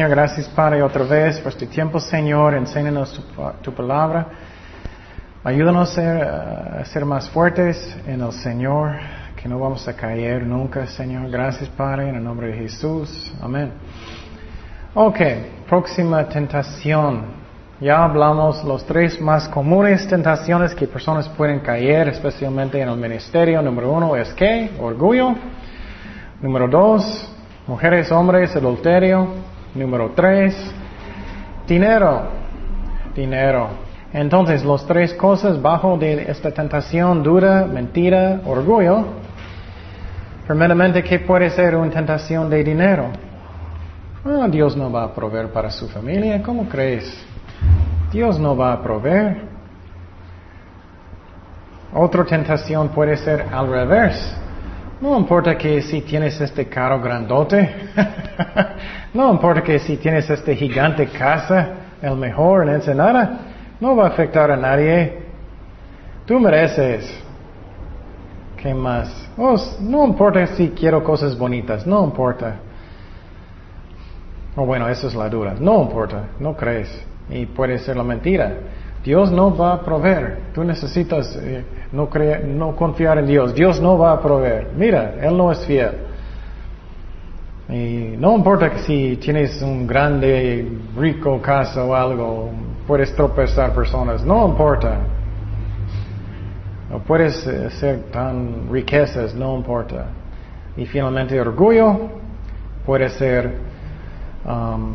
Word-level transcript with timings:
Señor, 0.00 0.16
gracias 0.16 0.48
Padre 0.48 0.82
otra 0.82 1.04
vez 1.04 1.38
por 1.40 1.52
este 1.52 1.66
tiempo, 1.66 2.00
Señor. 2.00 2.54
Enséñanos 2.54 3.22
tu, 3.60 3.74
palabra. 3.74 4.28
Ayúdanos 5.44 5.98
a 5.98 6.82
ser, 6.86 7.04
más 7.04 7.28
fuertes 7.28 7.98
en 8.06 8.22
el 8.22 8.32
Señor, 8.32 8.92
que 9.36 9.46
no 9.46 9.58
vamos 9.58 9.86
a 9.86 9.94
caer 9.94 10.46
nunca, 10.46 10.86
Señor. 10.86 11.28
Gracias 11.30 11.68
Padre, 11.68 12.08
en 12.08 12.14
el 12.14 12.24
nombre 12.24 12.46
de 12.46 12.54
Jesús. 12.54 13.30
Amén. 13.42 13.72
Ok, 14.94 15.18
próxima 15.68 16.26
tentación. 16.26 17.24
Ya 17.78 18.02
hablamos 18.02 18.64
los 18.64 18.86
tres 18.86 19.20
más 19.20 19.48
comunes 19.48 20.08
tentaciones 20.08 20.74
que 20.74 20.86
personas 20.86 21.28
pueden 21.28 21.60
caer, 21.60 22.08
especialmente 22.08 22.80
en 22.80 22.88
el 22.88 22.96
ministerio. 22.96 23.60
Número 23.60 23.92
uno 23.92 24.16
es 24.16 24.32
qué? 24.32 24.70
Orgullo. 24.80 25.34
Número 26.40 26.68
dos, 26.68 27.30
mujeres, 27.66 28.10
hombres, 28.10 28.56
adulterio. 28.56 29.49
Número 29.74 30.10
tres, 30.16 30.54
dinero. 31.66 32.22
Dinero. 33.14 33.68
Entonces, 34.12 34.64
las 34.64 34.84
tres 34.86 35.14
cosas 35.14 35.60
bajo 35.62 35.96
de 35.96 36.30
esta 36.30 36.50
tentación, 36.50 37.22
duda, 37.22 37.66
mentira, 37.66 38.40
orgullo. 38.44 39.04
Primeramente, 40.46 41.04
¿qué 41.04 41.20
puede 41.20 41.48
ser 41.50 41.76
una 41.76 41.90
tentación 41.90 42.50
de 42.50 42.64
dinero? 42.64 43.06
Ah, 44.24 44.48
Dios 44.50 44.76
no 44.76 44.90
va 44.90 45.04
a 45.04 45.14
proveer 45.14 45.52
para 45.52 45.70
su 45.70 45.88
familia. 45.88 46.42
¿Cómo 46.42 46.68
crees? 46.68 47.24
Dios 48.12 48.40
no 48.40 48.56
va 48.56 48.72
a 48.72 48.82
proveer. 48.82 49.42
Otra 51.94 52.24
tentación 52.24 52.88
puede 52.88 53.16
ser 53.16 53.46
al 53.52 53.70
revés. 53.70 54.36
No 55.00 55.16
importa 55.16 55.56
que 55.56 55.80
si 55.80 56.02
tienes 56.02 56.38
este 56.40 56.66
carro 56.66 57.00
grandote, 57.00 57.74
no 59.14 59.32
importa 59.32 59.62
que 59.62 59.78
si 59.78 59.96
tienes 59.96 60.28
este 60.28 60.54
gigante 60.54 61.06
casa, 61.06 61.68
el 62.02 62.16
mejor 62.16 62.68
en 62.68 62.74
Ensenada, 62.74 63.38
no 63.80 63.96
va 63.96 64.04
a 64.04 64.08
afectar 64.08 64.50
a 64.50 64.56
nadie. 64.56 65.22
Tú 66.26 66.38
mereces. 66.38 67.24
¿Qué 68.58 68.74
más? 68.74 69.30
Oh, 69.38 69.56
no 69.80 70.04
importa 70.04 70.46
si 70.48 70.68
quiero 70.68 71.02
cosas 71.02 71.36
bonitas, 71.36 71.86
no 71.86 72.04
importa. 72.04 72.56
O 74.54 74.62
oh, 74.62 74.66
bueno, 74.66 74.86
esa 74.86 75.06
es 75.06 75.14
la 75.14 75.30
duda. 75.30 75.54
No 75.58 75.82
importa, 75.82 76.24
no 76.38 76.54
crees. 76.54 77.06
Y 77.30 77.46
puede 77.46 77.78
ser 77.78 77.96
la 77.96 78.02
mentira. 78.02 78.52
Dios 79.04 79.32
no 79.32 79.56
va 79.56 79.74
a 79.74 79.80
proveer. 79.82 80.38
Tú 80.54 80.62
necesitas 80.62 81.34
eh, 81.36 81.64
no, 81.92 82.76
confiar 82.76 83.18
en 83.18 83.26
Dios. 83.26 83.54
Dios 83.54 83.80
no 83.80 83.96
va 83.96 84.12
a 84.12 84.20
proveer. 84.20 84.68
Mira, 84.76 85.14
Él 85.20 85.36
no 85.36 85.50
es 85.50 85.64
fiel. 85.66 85.92
Y 87.68 88.16
no 88.18 88.36
importa 88.36 88.70
que 88.70 88.80
si 88.80 89.16
tienes 89.16 89.62
un 89.62 89.86
grande, 89.86 90.68
rico 90.96 91.40
casa 91.40 91.84
o 91.84 91.94
algo, 91.94 92.50
puedes 92.86 93.14
tropezar 93.14 93.72
personas. 93.72 94.24
No 94.24 94.46
importa. 94.46 94.98
No 96.90 96.98
puedes 96.98 97.46
eh, 97.46 97.70
ser 97.70 98.10
tan 98.10 98.68
riquezas, 98.70 99.34
no 99.34 99.56
importa. 99.56 100.06
Y 100.76 100.84
finalmente 100.86 101.40
orgullo 101.40 102.10
puede 102.84 103.08
ser 103.10 103.54
um, 104.44 104.94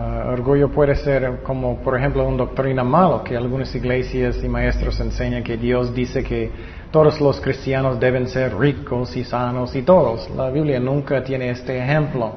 Uh, 0.00 0.30
orgullo 0.32 0.70
puede 0.70 0.94
ser 0.94 1.40
como, 1.42 1.76
por 1.82 1.98
ejemplo, 1.98 2.26
una 2.26 2.38
doctrina 2.38 2.82
malo, 2.82 3.22
que 3.22 3.36
algunas 3.36 3.74
iglesias 3.74 4.42
y 4.42 4.48
maestros 4.48 4.98
enseñan 5.00 5.42
que 5.42 5.58
Dios 5.58 5.94
dice 5.94 6.22
que 6.24 6.50
todos 6.90 7.20
los 7.20 7.38
cristianos 7.40 8.00
deben 8.00 8.26
ser 8.26 8.56
ricos 8.56 9.14
y 9.16 9.24
sanos 9.24 9.76
y 9.76 9.82
todos. 9.82 10.30
La 10.30 10.48
Biblia 10.48 10.80
nunca 10.80 11.22
tiene 11.22 11.50
este 11.50 11.78
ejemplo. 11.78 12.32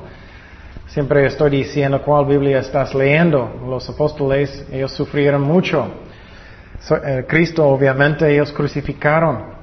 Siempre 0.87 1.25
estoy 1.25 1.51
diciendo 1.51 2.01
cuál 2.01 2.25
Biblia 2.25 2.59
estás 2.59 2.93
leyendo. 2.93 3.61
Los 3.65 3.89
apóstoles, 3.89 4.67
ellos 4.69 4.91
sufrieron 4.91 5.41
mucho. 5.43 5.87
Eh, 7.05 7.23
Cristo, 7.27 7.65
obviamente, 7.65 8.29
ellos 8.29 8.51
crucificaron. 8.51 9.53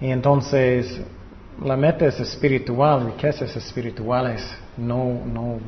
Y 0.00 0.10
entonces, 0.10 1.00
la 1.62 1.76
meta 1.76 2.06
es 2.06 2.18
espiritual, 2.18 3.06
riquezas 3.06 3.54
espirituales, 3.54 4.42
no, 4.76 5.20
no 5.24 5.58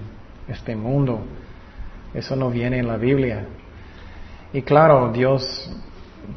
este 0.49 0.75
mundo. 0.77 1.21
Eso 2.15 2.37
no 2.37 2.51
viene 2.51 2.79
en 2.79 2.89
la 2.89 2.97
Biblia. 2.97 3.47
Y 4.53 4.63
claro, 4.63 5.13
Dios 5.13 5.71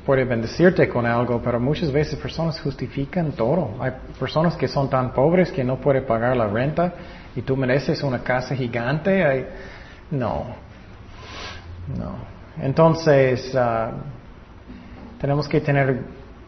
puede 0.06 0.24
bendecirte 0.26 0.88
con 0.90 1.06
algo, 1.06 1.42
pero 1.42 1.60
muchas 1.60 1.92
veces 1.92 2.20
personas 2.20 2.60
justifican 2.60 3.32
todo. 3.32 3.76
Hay 3.80 3.92
personas 4.20 4.56
que 4.56 4.68
son 4.68 4.90
tan 4.90 5.14
pobres 5.14 5.52
que 5.52 5.64
no 5.64 5.78
pueden 5.78 6.06
pagar 6.06 6.36
la 6.36 6.48
renta 6.48 6.94
y 7.36 7.42
tú 7.42 7.56
mereces 7.56 8.04
una 8.04 8.20
casa 8.20 8.56
gigante. 8.56 9.48
No, 10.12 10.46
no. 11.98 12.16
Entonces, 12.62 13.56
ah, 13.56 13.92
tenemos 15.20 15.48
que 15.48 15.62
tener 15.62 16.02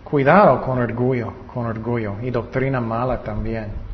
cuidado 0.03 0.61
con 0.61 0.79
orgullo, 0.79 1.33
con 1.53 1.65
orgullo 1.65 2.15
y 2.21 2.31
doctrina 2.31 2.81
mala 2.81 3.21
también. 3.23 3.90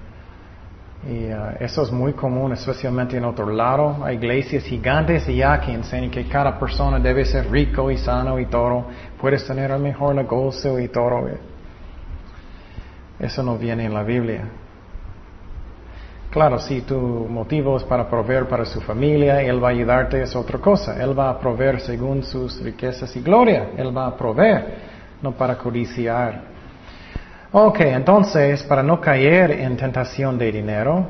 Y 1.05 1.31
uh, 1.31 1.55
eso 1.59 1.83
es 1.83 1.91
muy 1.91 2.13
común, 2.13 2.53
especialmente 2.53 3.17
en 3.17 3.25
otro 3.25 3.49
lado. 3.49 4.03
Hay 4.03 4.15
iglesias 4.15 4.63
gigantes 4.63 5.27
ya 5.27 5.59
que 5.61 5.71
enseñan 5.71 6.09
que 6.09 6.27
cada 6.27 6.57
persona 6.57 6.99
debe 6.99 7.23
ser 7.23 7.49
rico 7.51 7.91
y 7.91 7.97
sano 7.97 8.39
y 8.39 8.47
todo. 8.47 8.85
Puedes 9.19 9.45
tener 9.45 9.71
el 9.71 9.79
mejor 9.79 10.15
negocio 10.15 10.79
y 10.79 10.87
todo. 10.87 11.29
Eso 13.19 13.43
no 13.43 13.57
viene 13.57 13.85
en 13.85 13.93
la 13.93 14.03
Biblia. 14.03 14.43
Claro, 16.29 16.59
si 16.59 16.81
tu 16.81 16.99
motivo 16.99 17.77
es 17.77 17.83
para 17.83 18.09
proveer 18.09 18.47
para 18.47 18.65
su 18.65 18.81
familia, 18.81 19.41
Él 19.41 19.63
va 19.63 19.69
a 19.69 19.71
ayudarte, 19.71 20.21
es 20.21 20.35
otra 20.35 20.59
cosa. 20.59 21.01
Él 21.01 21.17
va 21.17 21.29
a 21.29 21.39
proveer 21.39 21.79
según 21.79 22.21
sus 22.23 22.61
riquezas 22.61 23.15
y 23.15 23.21
gloria. 23.21 23.69
Él 23.77 23.95
va 23.95 24.07
a 24.07 24.17
proveer, 24.17 24.75
no 25.21 25.31
para 25.31 25.57
codiciar. 25.57 26.56
Ok, 27.51 27.79
entonces, 27.79 28.61
para 28.63 28.83
no 28.83 28.99
caer 28.99 29.51
en 29.51 29.77
tentación 29.77 30.37
de 30.37 30.51
dinero, 30.51 31.05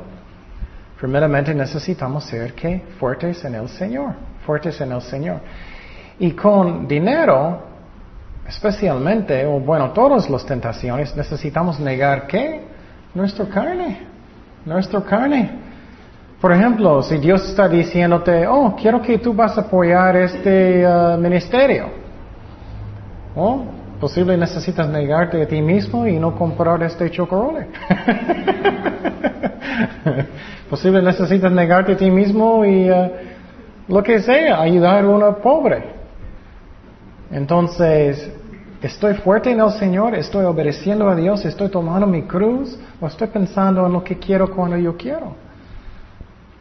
primeramente 1.00 1.52
necesitamos 1.52 2.24
ser 2.24 2.54
que 2.54 2.80
fuertes 3.00 3.44
en 3.44 3.56
el 3.56 3.68
Señor, 3.68 4.14
fuertes 4.46 4.80
en 4.80 4.92
el 4.92 5.02
Señor. 5.02 5.40
Y 6.20 6.30
con 6.32 6.86
dinero, 6.86 7.60
especialmente, 8.46 9.44
o 9.46 9.58
bueno, 9.58 9.90
todas 9.90 10.30
las 10.30 10.46
tentaciones, 10.46 11.16
necesitamos 11.16 11.80
negar 11.80 12.28
qué? 12.28 12.62
Nuestra 13.14 13.46
carne, 13.46 14.06
nuestra 14.64 15.00
carne. 15.02 15.50
Por 16.40 16.52
ejemplo, 16.52 17.02
si 17.02 17.18
Dios 17.18 17.48
está 17.48 17.68
diciéndote, 17.68 18.46
oh, 18.46 18.76
quiero 18.80 19.02
que 19.02 19.18
tú 19.18 19.34
vas 19.34 19.58
a 19.58 19.62
apoyar 19.62 20.14
este 20.14 20.86
uh, 20.86 21.18
ministerio. 21.18 21.86
Oh, 23.34 23.64
Posible 24.00 24.36
necesitas 24.36 24.88
negarte 24.88 25.42
a 25.42 25.46
ti 25.48 25.60
mismo 25.60 26.06
y 26.06 26.18
no 26.18 26.36
comprar 26.36 26.82
este 26.84 27.10
chocolate. 27.10 27.66
Posible 30.70 31.02
necesitas 31.02 31.50
negarte 31.50 31.92
a 31.92 31.96
ti 31.96 32.10
mismo 32.10 32.64
y 32.64 32.88
uh, 32.90 33.10
lo 33.88 34.02
que 34.02 34.20
sea, 34.20 34.60
ayudar 34.60 35.04
a 35.04 35.08
una 35.08 35.32
pobre. 35.36 35.82
Entonces, 37.30 38.30
¿estoy 38.82 39.14
fuerte 39.14 39.50
en 39.50 39.60
el 39.60 39.70
Señor? 39.72 40.14
¿Estoy 40.14 40.44
obedeciendo 40.44 41.08
a 41.08 41.16
Dios? 41.16 41.44
¿Estoy 41.44 41.68
tomando 41.68 42.06
mi 42.06 42.22
cruz? 42.22 42.78
¿O 43.00 43.06
estoy 43.06 43.28
pensando 43.28 43.84
en 43.86 43.92
lo 43.92 44.04
que 44.04 44.18
quiero 44.18 44.54
cuando 44.54 44.76
yo 44.76 44.96
quiero? 44.96 45.34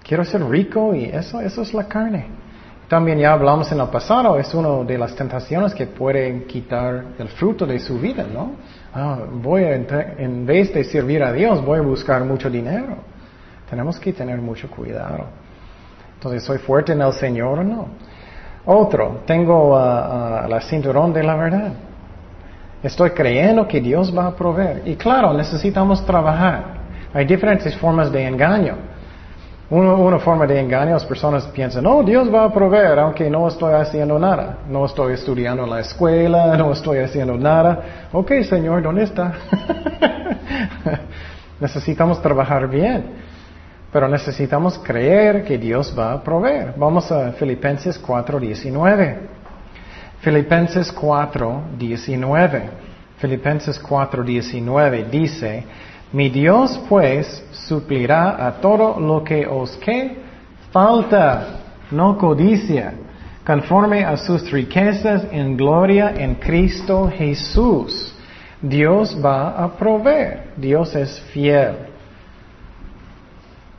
Quiero 0.03 0.23
ser 0.25 0.43
rico 0.43 0.95
y 0.95 1.05
eso, 1.05 1.39
eso 1.41 1.61
es 1.61 1.73
la 1.73 1.83
carne. 1.83 2.27
También 2.87 3.19
ya 3.19 3.33
hablamos 3.33 3.69
en 3.71 3.81
el 3.81 3.87
pasado, 3.87 4.37
es 4.39 4.53
una 4.53 4.85
de 4.85 4.97
las 4.97 5.13
tentaciones 5.13 5.73
que 5.73 5.87
pueden 5.87 6.45
quitar 6.47 7.03
el 7.19 7.27
fruto 7.27 7.65
de 7.65 7.79
su 7.79 7.99
vida, 7.99 8.25
¿no? 8.31 8.51
Ah, 8.93 9.19
voy 9.29 9.63
a, 9.63 9.75
en 9.75 10.45
vez 10.45 10.73
de 10.73 10.85
servir 10.85 11.21
a 11.21 11.33
Dios, 11.33 11.63
voy 11.65 11.79
a 11.79 11.81
buscar 11.81 12.23
mucho 12.23 12.49
dinero. 12.49 12.95
Tenemos 13.69 13.99
que 13.99 14.13
tener 14.13 14.39
mucho 14.39 14.69
cuidado. 14.69 15.25
Entonces, 16.13 16.43
¿soy 16.43 16.59
fuerte 16.59 16.93
en 16.93 17.01
el 17.01 17.11
Señor 17.11 17.59
o 17.59 17.63
no? 17.63 17.87
Otro, 18.65 19.21
tengo 19.25 19.69
uh, 19.69 20.45
uh, 20.45 20.47
la 20.47 20.61
cinturón 20.61 21.13
de 21.13 21.23
la 21.23 21.35
verdad. 21.35 21.73
Estoy 22.81 23.09
creyendo 23.11 23.67
que 23.67 23.81
Dios 23.81 24.15
va 24.17 24.27
a 24.27 24.35
proveer. 24.35 24.83
Y 24.85 24.95
claro, 24.95 25.33
necesitamos 25.33 26.05
trabajar. 26.05 26.77
Hay 27.13 27.25
diferentes 27.25 27.75
formas 27.77 28.11
de 28.11 28.25
engaño. 28.25 28.75
Una, 29.69 30.17
forma 30.19 30.47
de 30.47 30.61
engaño, 30.61 30.93
las 30.93 31.03
personas 31.03 31.45
piensan, 31.47 31.83
no, 31.83 32.01
Dios 32.01 32.33
va 32.33 32.45
a 32.45 32.53
proveer, 32.53 32.99
aunque 32.99 33.29
no 33.29 33.49
estoy 33.49 33.73
haciendo 33.73 34.17
nada. 34.17 34.59
No 34.69 34.85
estoy 34.85 35.13
estudiando 35.13 35.65
en 35.65 35.69
la 35.69 35.81
escuela, 35.81 36.55
no 36.55 36.71
estoy 36.71 36.99
haciendo 36.99 37.37
nada. 37.37 38.07
Ok, 38.13 38.31
Señor, 38.47 38.81
¿dónde 38.81 39.03
está? 39.03 39.33
necesitamos 41.59 42.21
trabajar 42.21 42.69
bien, 42.69 43.03
pero 43.91 44.07
necesitamos 44.07 44.79
creer 44.79 45.43
que 45.43 45.57
Dios 45.57 45.93
va 45.97 46.13
a 46.13 46.23
proveer. 46.23 46.73
Vamos 46.77 47.11
a 47.11 47.33
Filipenses 47.33 48.01
4.19. 48.01 49.17
Filipenses 50.21 50.95
4.19. 50.95 52.61
Filipenses 53.17 53.83
4.19 53.83 55.09
dice, 55.09 55.65
Mi 56.13 56.29
Dios 56.29 56.79
pues 56.87 57.43
suplirá 57.51 58.47
a 58.47 58.61
todo 58.61 58.99
lo 58.99 59.23
que 59.23 59.45
os 59.45 59.75
que 59.77 60.17
falta, 60.71 61.59
no 61.91 62.17
codicia, 62.17 62.93
conforme 63.45 64.03
a 64.03 64.17
sus 64.17 64.49
riquezas 64.51 65.25
en 65.31 65.57
gloria 65.57 66.13
en 66.17 66.35
Cristo 66.35 67.09
Jesús. 67.09 68.13
Dios 68.61 69.17
va 69.23 69.63
a 69.63 69.77
proveer, 69.77 70.53
Dios 70.57 70.95
es 70.95 71.19
fiel. 71.31 71.75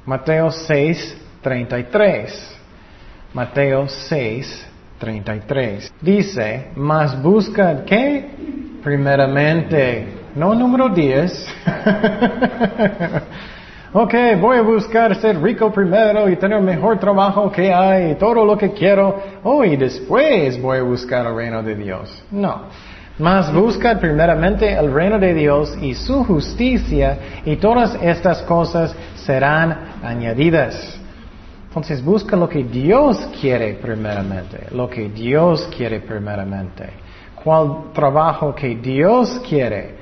Mateo 0.07 0.51
6, 0.51 1.17
33. 1.43 2.57
Mateo 3.35 3.89
6, 3.89 4.67
33. 4.99 5.93
Dice, 6.01 6.69
mas 6.77 7.21
buscad 7.21 7.85
que 7.85 8.25
primeramente, 8.83 10.07
no 10.35 10.55
número 10.55 10.89
10. 10.89 11.47
ok, 13.93 14.15
voy 14.41 14.59
a 14.59 14.63
buscar 14.63 15.15
ser 15.17 15.41
rico 15.43 15.73
primero 15.73 16.29
y 16.29 16.37
tener 16.37 16.61
mejor 16.61 16.99
trabajo 16.99 17.51
que 17.51 17.73
hay, 17.73 18.15
todo 18.17 18.45
lo 18.45 18.57
que 18.57 18.73
quiero. 18.73 19.21
Oh, 19.43 19.65
y 19.65 19.77
después 19.77 20.61
voy 20.61 20.79
a 20.79 20.83
buscar 20.83 21.27
el 21.27 21.35
reino 21.35 21.63
de 21.63 21.75
Dios. 21.75 22.23
No. 22.31 22.67
Mas 23.19 23.53
buscad 23.53 23.99
primeramente 23.99 24.73
el 24.73 24.93
reino 24.93 25.19
de 25.19 25.35
Dios 25.35 25.77
y 25.83 25.95
su 25.95 26.25
justicia 26.25 27.19
y 27.45 27.57
todas 27.57 27.97
estas 28.01 28.43
cosas 28.43 28.95
serán 29.17 29.77
añadidas. 30.05 30.97
Entonces 31.67 32.03
busca 32.03 32.37
lo 32.37 32.49
que 32.49 32.63
Dios 32.63 33.19
quiere 33.41 33.75
primeramente, 33.75 34.69
lo 34.71 34.89
que 34.89 35.09
Dios 35.09 35.69
quiere 35.77 36.01
primeramente. 36.01 36.91
¿Cuál 37.43 37.93
trabajo 37.93 38.55
que 38.55 38.77
Dios 38.77 39.41
quiere? 39.49 39.98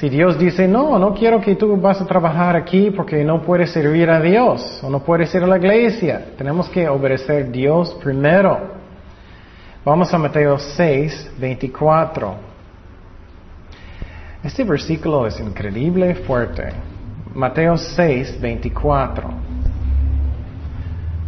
Si 0.00 0.08
Dios 0.08 0.38
dice, 0.38 0.66
no, 0.66 0.98
no 0.98 1.12
quiero 1.12 1.42
que 1.42 1.56
tú 1.56 1.76
vas 1.76 2.00
a 2.00 2.06
trabajar 2.06 2.56
aquí 2.56 2.90
porque 2.90 3.22
no 3.22 3.42
puedes 3.42 3.70
servir 3.70 4.08
a 4.08 4.18
Dios 4.18 4.80
o 4.82 4.88
no 4.88 5.00
puedes 5.00 5.34
ir 5.34 5.42
a 5.42 5.46
la 5.46 5.58
iglesia, 5.58 6.28
tenemos 6.38 6.70
que 6.70 6.88
obedecer 6.88 7.44
a 7.44 7.50
Dios 7.50 7.94
primero. 8.02 8.58
Vamos 9.84 10.14
a 10.14 10.16
Mateo 10.16 10.58
6, 10.58 11.32
24. 11.38 12.34
Este 14.42 14.64
versículo 14.64 15.26
es 15.26 15.38
increíble, 15.38 16.14
fuerte. 16.14 16.70
Mateo 17.34 17.76
6, 17.76 18.40
24. 18.40 19.28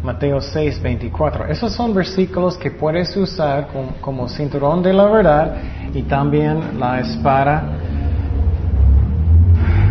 Mateo 0.02 0.40
6, 0.40 0.80
24. 0.80 1.44
Esos 1.48 1.74
son 1.74 1.92
versículos 1.92 2.56
que 2.56 2.70
puedes 2.70 3.14
usar 3.18 3.68
como, 4.00 4.30
cinturón 4.30 4.82
de 4.82 4.94
la 4.94 5.08
verdad 5.08 5.56
y 5.92 6.04
también 6.04 6.80
la 6.80 7.00
espada 7.00 7.64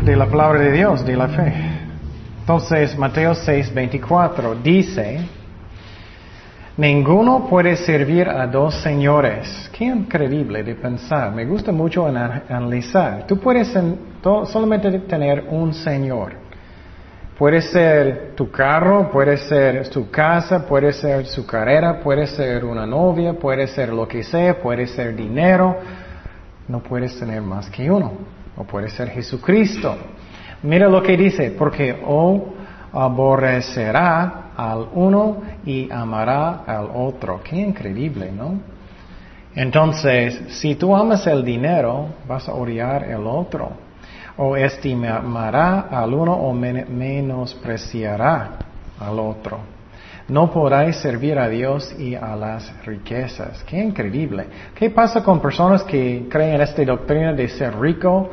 de 0.04 0.16
la 0.16 0.26
palabra 0.26 0.60
de 0.60 0.72
Dios, 0.72 1.06
de 1.06 1.16
la 1.16 1.28
fe. 1.28 1.54
Entonces, 2.40 2.98
Mateo 2.98 3.36
6, 3.36 3.74
24 3.74 4.56
dice, 4.56 5.20
ninguno 6.76 7.48
puede 7.48 7.76
servir 7.76 8.28
a 8.28 8.48
dos 8.48 8.76
señores. 8.82 9.70
Qué 9.72 9.86
increíble 9.86 10.64
de 10.64 10.74
pensar. 10.74 11.32
Me 11.34 11.46
gusta 11.46 11.72
mucho 11.72 12.08
analizar. 12.08 13.28
Tú 13.28 13.40
puedes 13.40 13.72
solamente 14.46 14.92
tener 15.02 15.46
un 15.50 15.74
señor. 15.74 16.34
Puede 17.38 17.62
ser 17.62 18.34
tu 18.36 18.50
carro, 18.50 19.10
puede 19.12 19.38
ser 19.38 19.88
tu 19.90 20.10
casa, 20.10 20.66
puede 20.66 20.94
ser 20.94 21.26
su 21.28 21.46
carrera, 21.46 22.00
puede 22.00 22.26
ser 22.28 22.66
una 22.66 22.86
novia, 22.86 23.34
puede 23.34 23.68
ser 23.68 23.90
lo 23.94 24.08
que 24.08 24.24
sea, 24.24 24.60
puede 24.60 24.88
ser 24.88 25.16
dinero. 25.16 25.78
No 26.68 26.82
puedes 26.82 27.18
tener 27.20 27.42
más 27.42 27.70
que 27.70 27.90
uno. 27.90 28.41
O 28.62 28.64
puede 28.64 28.90
ser 28.90 29.10
Jesucristo. 29.10 29.98
Mira 30.62 30.88
lo 30.88 31.02
que 31.02 31.18
dice, 31.18 31.50
porque 31.50 32.00
o 32.06 32.54
aborrecerá 32.94 34.52
al 34.56 34.88
uno 34.94 35.42
y 35.66 35.92
amará 35.92 36.64
al 36.68 36.92
otro. 36.94 37.42
Qué 37.44 37.56
increíble, 37.56 38.32
¿no? 38.32 38.60
Entonces, 39.56 40.60
si 40.60 40.76
tú 40.76 40.96
amas 40.96 41.26
el 41.26 41.44
dinero, 41.44 42.10
vas 42.28 42.48
a 42.48 42.54
odiar 42.54 43.06
el 43.06 43.26
otro 43.26 43.72
o 44.38 44.56
estimará 44.56 45.88
al 45.90 46.14
uno 46.14 46.34
o 46.34 46.54
menospreciará 46.54 48.60
al 49.00 49.20
otro. 49.20 49.82
No 50.28 50.50
podráis 50.50 50.96
servir 50.98 51.38
a 51.38 51.50
Dios 51.50 51.94
y 52.00 52.16
a 52.16 52.36
las 52.36 52.74
riquezas. 52.86 53.64
Qué 53.66 53.78
increíble. 53.78 54.46
¿Qué 54.76 54.90
pasa 54.90 55.24
con 55.24 55.42
personas 55.42 55.84
que 55.84 56.28
creen 56.30 56.54
en 56.54 56.62
esta 56.62 56.84
doctrina 56.86 57.34
de 57.34 57.50
ser 57.50 57.78
rico 57.78 58.30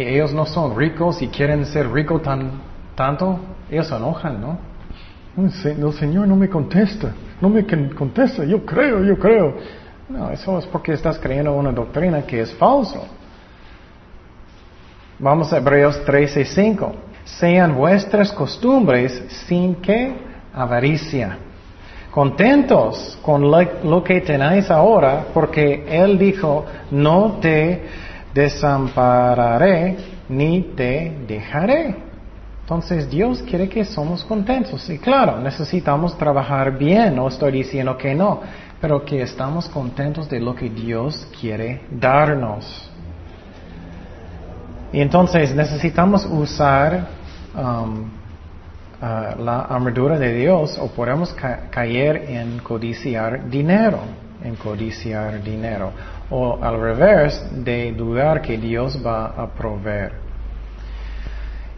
y 0.00 0.08
ellos 0.08 0.32
no 0.32 0.46
son 0.46 0.76
ricos 0.76 1.20
y 1.20 1.28
quieren 1.28 1.66
ser 1.66 1.90
ricos 1.90 2.22
tan, 2.22 2.52
tanto? 2.94 3.38
Ellos 3.70 3.86
se 3.86 3.96
enojan, 3.96 4.40
¿no? 4.40 4.58
El 5.36 5.92
Señor 5.92 6.26
no 6.26 6.36
me 6.36 6.48
contesta, 6.48 7.12
no 7.40 7.48
me 7.48 7.64
contesta, 7.94 8.44
yo 8.44 8.64
creo, 8.64 9.04
yo 9.04 9.18
creo. 9.18 9.54
No, 10.08 10.30
eso 10.30 10.58
es 10.58 10.66
porque 10.66 10.92
estás 10.92 11.18
creyendo 11.18 11.52
una 11.54 11.70
doctrina 11.70 12.22
que 12.22 12.40
es 12.40 12.52
falso. 12.54 13.06
Vamos 15.18 15.52
a 15.52 15.58
Hebreos 15.58 16.02
13:5. 16.04 16.92
Sean 17.24 17.76
vuestras 17.76 18.32
costumbres 18.32 19.22
sin 19.46 19.76
que 19.76 20.14
avaricia. 20.52 21.38
Contentos 22.10 23.18
con 23.22 23.48
lo 23.50 24.02
que 24.02 24.20
tenéis 24.22 24.68
ahora, 24.70 25.26
porque 25.32 25.84
Él 25.88 26.18
dijo, 26.18 26.64
no 26.90 27.38
te 27.40 27.84
desampararé 28.34 29.96
ni 30.28 30.62
te 30.76 31.16
dejaré. 31.26 32.10
Entonces 32.62 33.10
Dios 33.10 33.42
quiere 33.42 33.68
que 33.68 33.84
somos 33.84 34.22
contentos. 34.22 34.88
Y 34.88 34.98
claro, 34.98 35.40
necesitamos 35.40 36.16
trabajar 36.16 36.78
bien, 36.78 37.16
no 37.16 37.26
estoy 37.26 37.50
diciendo 37.50 37.98
que 37.98 38.14
no, 38.14 38.40
pero 38.80 39.04
que 39.04 39.22
estamos 39.22 39.68
contentos 39.68 40.28
de 40.28 40.38
lo 40.38 40.54
que 40.54 40.70
Dios 40.70 41.26
quiere 41.40 41.82
darnos. 41.90 42.88
Y 44.92 45.00
entonces 45.00 45.54
necesitamos 45.54 46.24
usar 46.26 47.08
um, 47.56 48.02
uh, 49.00 49.42
la 49.42 49.66
armadura 49.68 50.18
de 50.18 50.32
Dios 50.34 50.78
o 50.78 50.88
podemos 50.88 51.34
caer 51.70 52.16
en 52.28 52.58
codiciar 52.58 53.48
dinero, 53.48 53.98
en 54.44 54.54
codiciar 54.54 55.42
dinero. 55.42 55.92
O 56.30 56.58
al 56.62 56.80
revés, 56.80 57.44
de 57.52 57.92
dudar 57.92 58.40
que 58.40 58.56
Dios 58.56 59.04
va 59.04 59.26
a 59.26 59.48
proveer. 59.48 60.30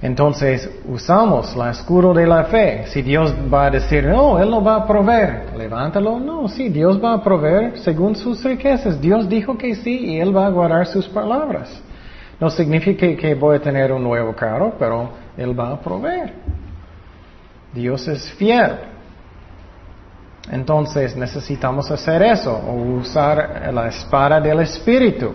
Entonces 0.03 0.69
usamos 0.85 1.57
la 1.57 1.71
escudo 1.71 2.13
de 2.13 2.27
la 2.27 2.45
fe. 2.45 2.87
Si 2.89 3.03
Dios 3.03 3.33
va 3.33 3.67
a 3.67 3.71
decir, 3.71 4.05
no, 4.05 4.37
Él 4.41 4.51
no 4.51 4.63
va 4.63 4.77
a 4.77 4.87
proveer, 4.87 5.57
levántalo. 5.57 6.19
No, 6.19 6.49
sí, 6.49 6.69
Dios 6.69 7.03
va 7.03 7.15
a 7.15 7.23
proveer 7.23 7.79
según 7.79 8.17
sus 8.17 8.43
riquezas. 8.43 9.01
Dios 9.01 9.29
dijo 9.29 9.57
que 9.57 9.77
sí 9.77 10.07
y 10.07 10.19
Él 10.19 10.37
va 10.37 10.47
a 10.47 10.51
guardar 10.51 10.87
sus 10.89 11.09
palabras. 11.09 11.81
No 12.41 12.51
significa 12.51 13.07
que 13.15 13.35
voy 13.37 13.57
a 13.57 13.63
tener 13.63 13.93
un 13.93 14.03
nuevo 14.03 14.35
carro, 14.35 14.75
pero 14.77 15.11
Él 15.37 15.59
va 15.59 15.71
a 15.71 15.81
proveer. 15.81 16.35
Dios 17.73 18.09
es 18.09 18.29
fiel. 18.33 18.92
Entonces 20.51 21.17
necesitamos 21.17 21.91
hacer 21.91 22.23
eso, 22.23 22.53
o 22.53 22.75
usar 23.01 23.71
la 23.73 23.89
espada 23.89 24.41
del 24.41 24.61
Espíritu 24.61 25.35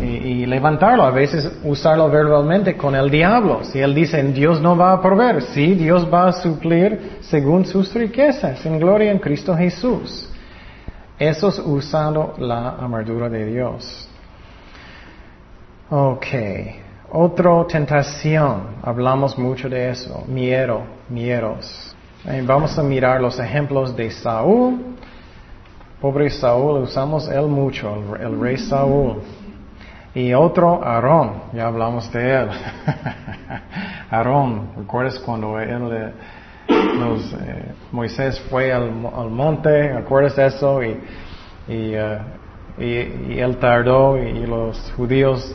y, 0.00 0.46
levantarlo. 0.46 1.04
A 1.04 1.10
veces 1.10 1.60
usarlo 1.62 2.08
verbalmente 2.08 2.76
con 2.76 2.94
el 2.94 3.10
diablo. 3.10 3.64
Si 3.64 3.80
él 3.80 3.94
dice, 3.94 4.22
Dios 4.22 4.60
no 4.60 4.76
va 4.76 4.92
a 4.92 5.00
proveer, 5.00 5.42
sí, 5.42 5.74
Dios 5.74 6.08
va 6.12 6.28
a 6.28 6.32
suplir 6.32 7.18
según 7.20 7.64
sus 7.64 7.92
riquezas 7.94 8.64
en 8.66 8.78
gloria 8.78 9.12
en 9.12 9.18
Cristo 9.18 9.56
Jesús. 9.56 10.28
Eso 11.18 11.48
es 11.48 11.58
usando 11.58 12.34
la 12.38 12.70
armadura 12.70 13.28
de 13.28 13.46
Dios. 13.46 14.08
Ok. 15.90 16.26
Otra 17.12 17.64
tentación. 17.68 18.78
Hablamos 18.82 19.38
mucho 19.38 19.68
de 19.68 19.90
eso. 19.90 20.24
Miedo, 20.26 20.82
miedos. 21.08 21.93
Vamos 22.46 22.78
a 22.78 22.82
mirar 22.82 23.20
los 23.20 23.38
ejemplos 23.38 23.96
de 23.96 24.10
Saúl. 24.10 24.96
Pobre 26.00 26.30
Saúl, 26.30 26.82
usamos 26.82 27.28
él 27.28 27.46
mucho, 27.46 28.16
el, 28.20 28.38
rey 28.40 28.58
Saúl. 28.58 29.22
Y 30.14 30.32
otro, 30.32 30.82
Aarón, 30.84 31.42
ya 31.52 31.66
hablamos 31.66 32.10
de 32.12 32.34
él. 32.34 32.48
Aarón, 34.10 34.68
¿recuerdas 34.76 35.18
cuando 35.18 35.58
él, 35.58 36.12
eh, 36.68 37.72
Moisés 37.90 38.40
fue 38.50 38.72
al, 38.72 38.90
monte? 38.90 39.92
¿Recuerdas 39.92 40.38
eso? 40.38 40.82
Y, 40.82 41.00
eh, 41.68 42.18
y, 42.78 42.84
y, 43.34 43.38
él 43.40 43.56
tardó 43.56 44.18
y 44.18 44.46
los 44.46 44.92
judíos 44.96 45.54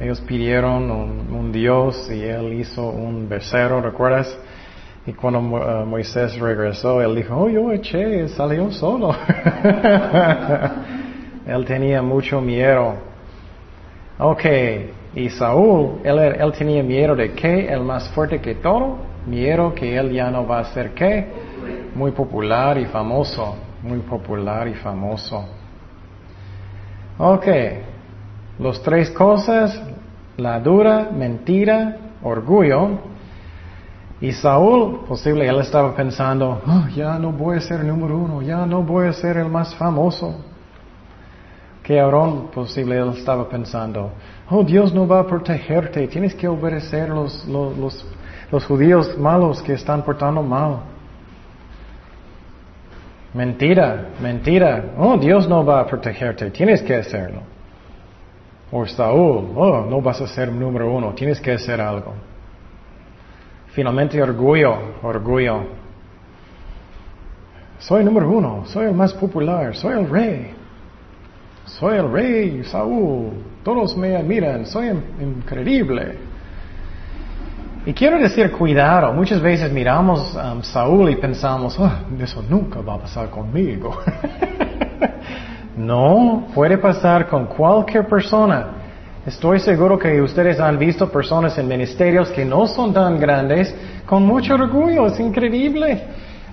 ellos 0.00 0.20
pidieron 0.20 0.90
un, 0.90 1.50
Dios 1.50 2.08
y 2.08 2.22
él 2.22 2.52
hizo 2.52 2.88
un 2.88 3.28
becerro, 3.28 3.80
¿recuerdas? 3.80 4.38
Y 5.08 5.14
cuando 5.14 5.38
uh, 5.38 5.86
Moisés 5.86 6.38
regresó, 6.38 7.00
él 7.00 7.16
dijo, 7.16 7.34
oh, 7.34 7.48
yo 7.48 7.72
eché, 7.72 8.28
salió 8.28 8.70
solo. 8.70 9.08
él 11.46 11.64
tenía 11.64 12.02
mucho 12.02 12.42
miedo. 12.42 12.92
Ok, 14.18 14.44
y 15.14 15.30
Saúl, 15.30 16.00
él, 16.04 16.18
él 16.18 16.52
tenía 16.52 16.82
miedo 16.82 17.16
de 17.16 17.32
qué, 17.32 17.72
el 17.72 17.80
más 17.80 18.10
fuerte 18.10 18.38
que 18.38 18.56
todo, 18.56 18.98
miedo 19.26 19.74
que 19.74 19.96
él 19.96 20.12
ya 20.12 20.30
no 20.30 20.46
va 20.46 20.58
a 20.58 20.64
ser 20.74 20.90
qué, 20.90 21.26
muy 21.94 22.10
popular 22.10 22.76
y 22.76 22.84
famoso, 22.84 23.56
muy 23.82 24.00
popular 24.00 24.68
y 24.68 24.74
famoso. 24.74 25.42
Ok, 27.16 27.46
los 28.58 28.82
tres 28.82 29.10
cosas, 29.12 29.82
la 30.36 30.60
dura, 30.60 31.08
mentira, 31.10 31.96
orgullo. 32.22 33.08
Y 34.20 34.32
Saúl, 34.32 35.04
posible, 35.06 35.46
él 35.46 35.60
estaba 35.60 35.94
pensando, 35.94 36.60
"Oh, 36.66 36.88
ya 36.94 37.18
no 37.18 37.30
voy 37.30 37.58
a 37.58 37.60
ser 37.60 37.84
número 37.84 38.18
uno, 38.18 38.42
ya 38.42 38.66
no 38.66 38.82
voy 38.82 39.06
a 39.06 39.12
ser 39.12 39.36
el 39.36 39.48
más 39.48 39.74
famoso. 39.76 40.34
Que 41.84 42.00
Aarón, 42.00 42.48
posible, 42.48 42.98
él 42.98 43.10
estaba 43.16 43.48
pensando, 43.48 44.10
oh, 44.50 44.62
Dios 44.62 44.92
no 44.92 45.06
va 45.06 45.20
a 45.20 45.26
protegerte, 45.26 46.06
tienes 46.08 46.34
que 46.34 46.48
obedecer 46.48 47.08
los, 47.08 47.46
los, 47.46 47.78
los, 47.78 48.06
los 48.50 48.64
judíos 48.66 49.16
malos 49.16 49.62
que 49.62 49.74
están 49.74 50.02
portando 50.02 50.42
mal. 50.42 50.80
Mentira, 53.32 54.08
mentira. 54.20 54.94
Oh, 54.98 55.16
Dios 55.16 55.48
no 55.48 55.64
va 55.64 55.80
a 55.80 55.86
protegerte, 55.86 56.50
tienes 56.50 56.82
que 56.82 56.96
hacerlo. 56.96 57.40
O 58.70 58.84
Saúl, 58.84 59.52
oh, 59.56 59.86
no 59.88 60.02
vas 60.02 60.20
a 60.20 60.26
ser 60.26 60.52
número 60.52 60.92
uno, 60.92 61.14
tienes 61.14 61.40
que 61.40 61.52
hacer 61.52 61.80
algo. 61.80 62.14
Finalmente 63.72 64.20
orgullo, 64.20 64.76
orgullo. 65.02 65.62
Soy 67.78 68.04
número 68.04 68.28
uno, 68.30 68.64
soy 68.66 68.86
el 68.86 68.94
más 68.94 69.12
popular, 69.14 69.74
soy 69.76 69.98
el 69.98 70.08
rey. 70.08 70.54
Soy 71.64 71.98
el 71.98 72.10
rey 72.10 72.64
Saúl, 72.64 73.30
todos 73.62 73.96
me 73.96 74.16
admiran, 74.16 74.66
soy 74.66 74.88
increíble. 75.20 76.16
Y 77.84 77.92
quiero 77.92 78.18
decir 78.18 78.50
cuidado, 78.52 79.12
muchas 79.12 79.40
veces 79.40 79.72
miramos 79.72 80.36
a 80.36 80.52
um, 80.52 80.62
Saúl 80.62 81.10
y 81.10 81.16
pensamos, 81.16 81.78
oh, 81.78 81.90
eso 82.20 82.42
nunca 82.48 82.80
va 82.80 82.94
a 82.94 82.98
pasar 82.98 83.30
conmigo. 83.30 83.96
no, 85.76 86.48
puede 86.54 86.78
pasar 86.78 87.28
con 87.28 87.46
cualquier 87.46 88.06
persona. 88.06 88.77
Estoy 89.26 89.60
seguro 89.60 89.98
que 89.98 90.20
ustedes 90.22 90.58
han 90.60 90.78
visto 90.78 91.10
personas 91.10 91.58
en 91.58 91.68
ministerios 91.68 92.30
que 92.30 92.44
no 92.44 92.66
son 92.66 92.92
tan 92.92 93.18
grandes 93.18 93.74
con 94.06 94.24
mucho 94.24 94.54
orgullo, 94.54 95.06
es 95.06 95.20
increíble. 95.20 96.02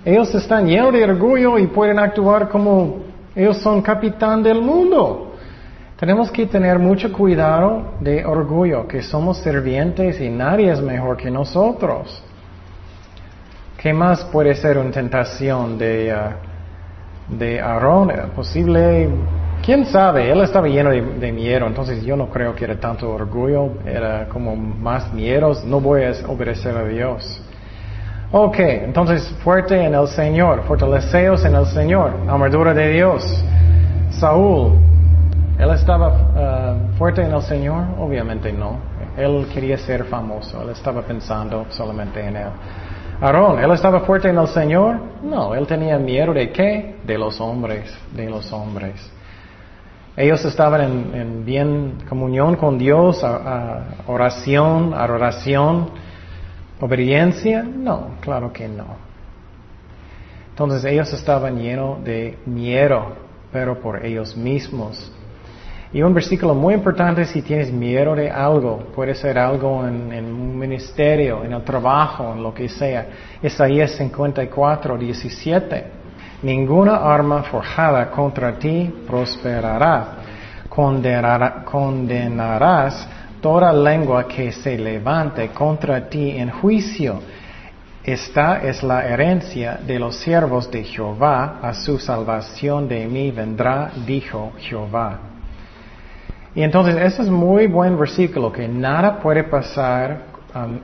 Ellos 0.03 0.33
están 0.35 0.67
llenos 0.67 0.93
de 0.93 1.03
orgullo 1.03 1.57
y 1.57 1.67
pueden 1.67 1.99
actuar 1.99 2.49
como 2.49 2.97
ellos 3.35 3.57
son 3.57 3.81
capitán 3.81 4.43
del 4.43 4.61
mundo. 4.61 5.33
Tenemos 5.97 6.29
que 6.29 6.45
tener 6.45 6.77
mucho 6.77 7.11
cuidado 7.11 7.93
de 8.01 8.25
orgullo, 8.25 8.87
que 8.87 9.01
somos 9.01 9.37
servientes 9.37 10.19
y 10.19 10.29
nadie 10.29 10.71
es 10.71 10.81
mejor 10.81 11.15
que 11.15 11.31
nosotros. 11.31 12.21
¿Qué 13.77 13.93
más 13.93 14.25
puede 14.25 14.55
ser 14.55 14.77
una 14.77 14.91
tentación 14.91 15.77
de, 15.77 16.13
uh, 16.13 17.35
de 17.35 17.61
Aarón? 17.61 18.11
Posible, 18.35 19.09
quién 19.65 19.85
sabe, 19.87 20.31
él 20.31 20.41
estaba 20.41 20.67
lleno 20.67 20.91
de, 20.91 21.31
miedo, 21.31 21.65
entonces 21.65 22.05
yo 22.05 22.15
no 22.15 22.29
creo 22.29 22.53
que 22.55 22.65
era 22.65 22.79
tanto 22.79 23.09
orgullo, 23.09 23.71
era 23.85 24.29
como 24.29 24.55
más 24.55 25.11
miedos, 25.11 25.65
no 25.65 25.81
voy 25.81 26.03
a 26.03 26.11
obedecer 26.27 26.77
a 26.77 26.85
Dios. 26.85 27.41
Ok, 28.31 28.59
entonces 28.59 29.27
fuerte 29.43 29.83
en 29.83 29.95
el 29.95 30.07
Señor, 30.07 30.63
fortaleceos 30.63 31.43
en 31.45 31.55
el 31.55 31.65
Señor, 31.65 32.11
armadura 32.27 32.73
de 32.73 32.91
Dios. 32.91 33.43
Saúl, 34.11 34.73
¿él 35.57 35.71
estaba 35.71 36.09
uh, 36.09 36.97
fuerte 36.97 37.23
en 37.23 37.33
el 37.33 37.41
Señor? 37.41 37.85
Obviamente 37.99 38.51
no. 38.53 38.77
Él 39.17 39.47
quería 39.53 39.77
ser 39.77 40.03
famoso, 40.05 40.61
él 40.61 40.69
estaba 40.69 41.01
pensando 41.01 41.65
solamente 41.69 42.23
en 42.23 42.35
él. 42.35 42.49
Aarón, 43.21 43.63
¿él 43.63 43.71
estaba 43.71 44.01
fuerte 44.01 44.29
en 44.29 44.37
el 44.37 44.47
Señor? 44.47 44.97
No, 45.23 45.55
él 45.55 45.65
tenía 45.65 45.97
miedo 45.97 46.33
de 46.33 46.51
qué? 46.51 46.97
De 47.03 47.17
los 47.17 47.39
hombres, 47.39 47.97
de 48.13 48.29
los 48.29 48.51
hombres. 48.51 49.15
Ellos 50.17 50.43
estaban 50.45 51.13
en, 51.13 51.45
bien 51.45 51.97
comunión 52.07 52.55
con 52.55 52.77
Dios, 52.77 53.23
oración, 54.07 54.93
adoración 54.93 55.89
¿Obediencia? 56.79 57.63
No, 57.63 58.15
claro 58.19 58.51
que 58.51 58.67
no. 58.67 58.97
Entonces 60.49 60.83
ellos 60.85 61.11
estaban 61.13 61.57
llenos 61.57 62.03
de 62.03 62.37
miedo, 62.45 63.15
pero 63.51 63.79
por 63.79 64.05
ellos 64.05 64.35
mismos. 64.35 65.11
Y 65.93 66.01
un 66.01 66.13
versículo 66.13 66.53
muy 66.53 66.73
importante 66.73 67.23
si 67.25 67.41
tienes 67.41 67.71
miedo 67.71 68.15
de 68.15 68.29
algo, 68.29 68.79
puede 68.93 69.15
ser 69.15 69.39
algo 69.39 69.87
en, 69.87 70.25
un 70.25 70.57
ministerio, 70.59 71.45
en 71.45 71.53
el 71.53 71.63
trabajo, 71.63 72.33
en 72.33 72.43
lo 72.43 72.53
que 72.53 72.67
sea. 72.67 73.07
Isaías 73.41 73.91
54, 73.91 74.97
17. 74.97 75.85
Ninguna 76.45 76.97
arma 76.97 77.41
forjada 77.41 78.11
contra 78.11 78.59
ti 78.59 78.93
prosperará. 79.07 80.05
condenarás 81.65 83.07
toda 83.41 83.73
lengua 83.73 84.27
que 84.27 84.51
se 84.51 84.77
levante 84.77 85.49
contra 85.49 86.07
ti 86.07 86.37
en 86.37 86.51
juicio. 86.51 87.19
Esta 88.03 88.61
es 88.61 88.83
la 88.83 89.07
herencia 89.07 89.79
de 89.87 89.97
los 89.97 90.17
siervos 90.17 90.69
de 90.69 90.83
Jehová, 90.83 91.57
a 91.63 91.73
su 91.73 91.97
salvación 91.97 92.87
de 92.87 93.07
mí 93.07 93.31
vendrá, 93.31 93.89
dijo 94.05 94.53
Jehová. 94.59 95.17
Y 96.53 96.61
entonces, 96.61 96.95
ese 96.95 97.23
es 97.23 97.29
muy 97.29 97.65
buen 97.65 97.97
versículo, 97.97 98.51
que 98.51 98.67
nada 98.67 99.19
puede 99.19 99.45
pasar, 99.45 100.25
um, 100.53 100.77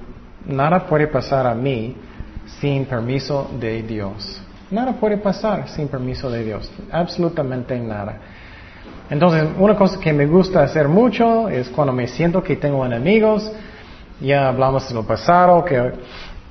nada 0.56 0.88
puede 0.88 1.06
pasar 1.06 1.46
a 1.46 1.54
mí 1.54 1.96
sin 2.60 2.86
permiso 2.86 3.48
de 3.60 3.84
Dios. 3.84 4.42
Nada 4.72 4.94
puede 4.94 5.18
pasar 5.18 5.68
sin 5.68 5.90
permiso 5.90 6.30
de 6.30 6.46
Dios, 6.46 6.72
absolutamente 6.92 7.78
nada. 7.78 8.18
Entonces, 9.10 9.46
una 9.60 9.76
cosa 9.76 10.00
que 10.00 10.14
me 10.14 10.26
gusta 10.26 10.64
hacer 10.64 10.88
mucho 10.88 11.50
es 11.50 11.68
cuando 11.70 11.92
me 11.92 12.08
siento 12.08 12.42
que 12.42 12.56
tengo 12.56 12.86
enemigos, 12.86 13.52
ya 14.22 14.48
hablamos 14.48 14.88
de 14.88 14.96
lo 14.96 15.04
pasado, 15.06 15.66
que, 15.66 15.92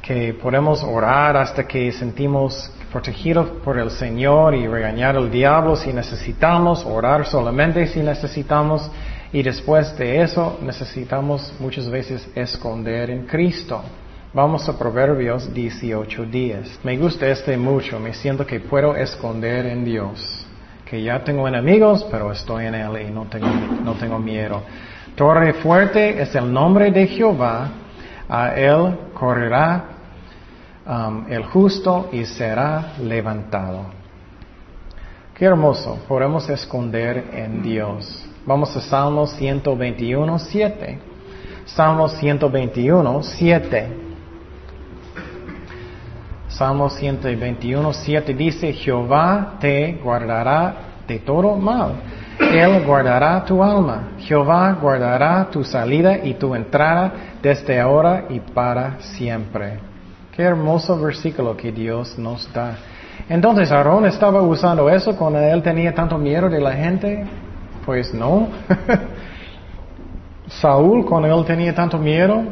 que 0.03 0.35
podemos 0.35 0.85
orar 0.85 1.39
hasta 1.39 1.67
que 1.67 1.91
sentimos 1.93 2.71
protegidos 2.93 3.49
por 3.65 3.79
el 3.79 3.91
Señor 3.91 4.55
y 4.55 4.67
regañar 4.67 5.17
al 5.17 5.31
diablo 5.31 5.75
si 5.75 5.91
necesitamos, 5.91 6.85
orar 6.85 7.25
solamente 7.27 7.87
si 7.87 8.01
necesitamos, 8.01 8.91
y 9.33 9.43
después 9.43 9.97
de 9.97 10.21
eso 10.21 10.59
necesitamos 10.61 11.55
muchas 11.59 11.89
veces 11.89 12.29
esconder 12.35 13.09
en 13.09 13.27
Cristo. 13.27 13.81
Vamos 14.33 14.69
a 14.69 14.79
Proverbios 14.79 15.53
18 15.53 16.25
días. 16.27 16.79
Me 16.85 16.97
gusta 16.97 17.27
este 17.27 17.57
mucho, 17.57 17.99
me 17.99 18.15
siento 18.15 18.47
que 18.47 18.61
puedo 18.61 18.95
esconder 18.95 19.67
en 19.67 19.85
Dios 19.85 20.47
que 20.85 21.03
ya 21.03 21.25
tengo 21.25 21.49
enemigos, 21.49 22.07
pero 22.09 22.31
estoy 22.31 22.67
en 22.67 22.77
Él 22.77 23.09
y 23.09 23.11
no 23.11 23.25
tengo, 23.25 23.49
no 23.83 23.95
tengo 23.95 24.21
miedo. 24.21 24.63
Torre 25.17 25.55
fuerte 25.55 26.23
es 26.23 26.33
el 26.37 26.53
nombre 26.53 26.93
de 26.93 27.09
Jehová, 27.09 27.71
a 28.29 28.55
Él 28.55 28.97
correrá 29.15 29.85
um, 30.87 31.27
el 31.29 31.45
justo 31.47 32.09
y 32.13 32.25
será 32.25 32.93
levantado. 33.03 33.87
Qué 35.35 35.45
hermoso, 35.45 36.05
podemos 36.07 36.49
esconder 36.49 37.31
en 37.33 37.65
Dios. 37.65 38.25
Vamos 38.47 38.77
a 38.77 38.81
Salmo 38.81 39.27
121, 39.27 40.39
7. 40.39 40.99
Salmo 41.67 42.09
121, 42.09 43.23
7. 43.25 44.10
Salmo 46.61 46.91
121, 46.91 47.91
7 47.91 48.35
dice, 48.35 48.75
Jehová 48.75 49.55
te 49.59 49.99
guardará 50.05 50.75
de 51.09 51.19
todo 51.19 51.57
mal. 51.57 51.95
Él 52.39 52.85
guardará 52.85 53.43
tu 53.47 53.65
alma. 53.65 54.11
Jehová 54.19 54.77
guardará 54.79 55.49
tu 55.51 55.65
salida 55.65 56.19
y 56.23 56.35
tu 56.35 56.55
entrada 56.55 57.13
desde 57.43 57.81
ahora 57.81 58.27
y 58.29 58.41
para 58.41 59.01
siempre. 59.01 59.79
Qué 60.37 60.43
hermoso 60.43 61.01
versículo 61.01 61.57
que 61.57 61.73
Dios 61.73 62.19
nos 62.19 62.53
da. 62.53 62.77
Entonces, 63.27 63.73
Aarón 63.73 64.05
estaba 64.05 64.43
usando 64.43 64.91
eso 64.91 65.17
cuando 65.17 65.39
él 65.39 65.63
tenía 65.63 65.95
tanto 65.95 66.19
miedo 66.19 66.51
de 66.51 66.61
la 66.61 66.73
gente. 66.73 67.25
Pues 67.87 68.13
no. 68.13 68.49
Saúl, 70.47 71.07
cuando 71.07 71.35
él 71.35 71.43
tenía 71.47 71.75
tanto 71.75 71.97
miedo, 71.97 72.45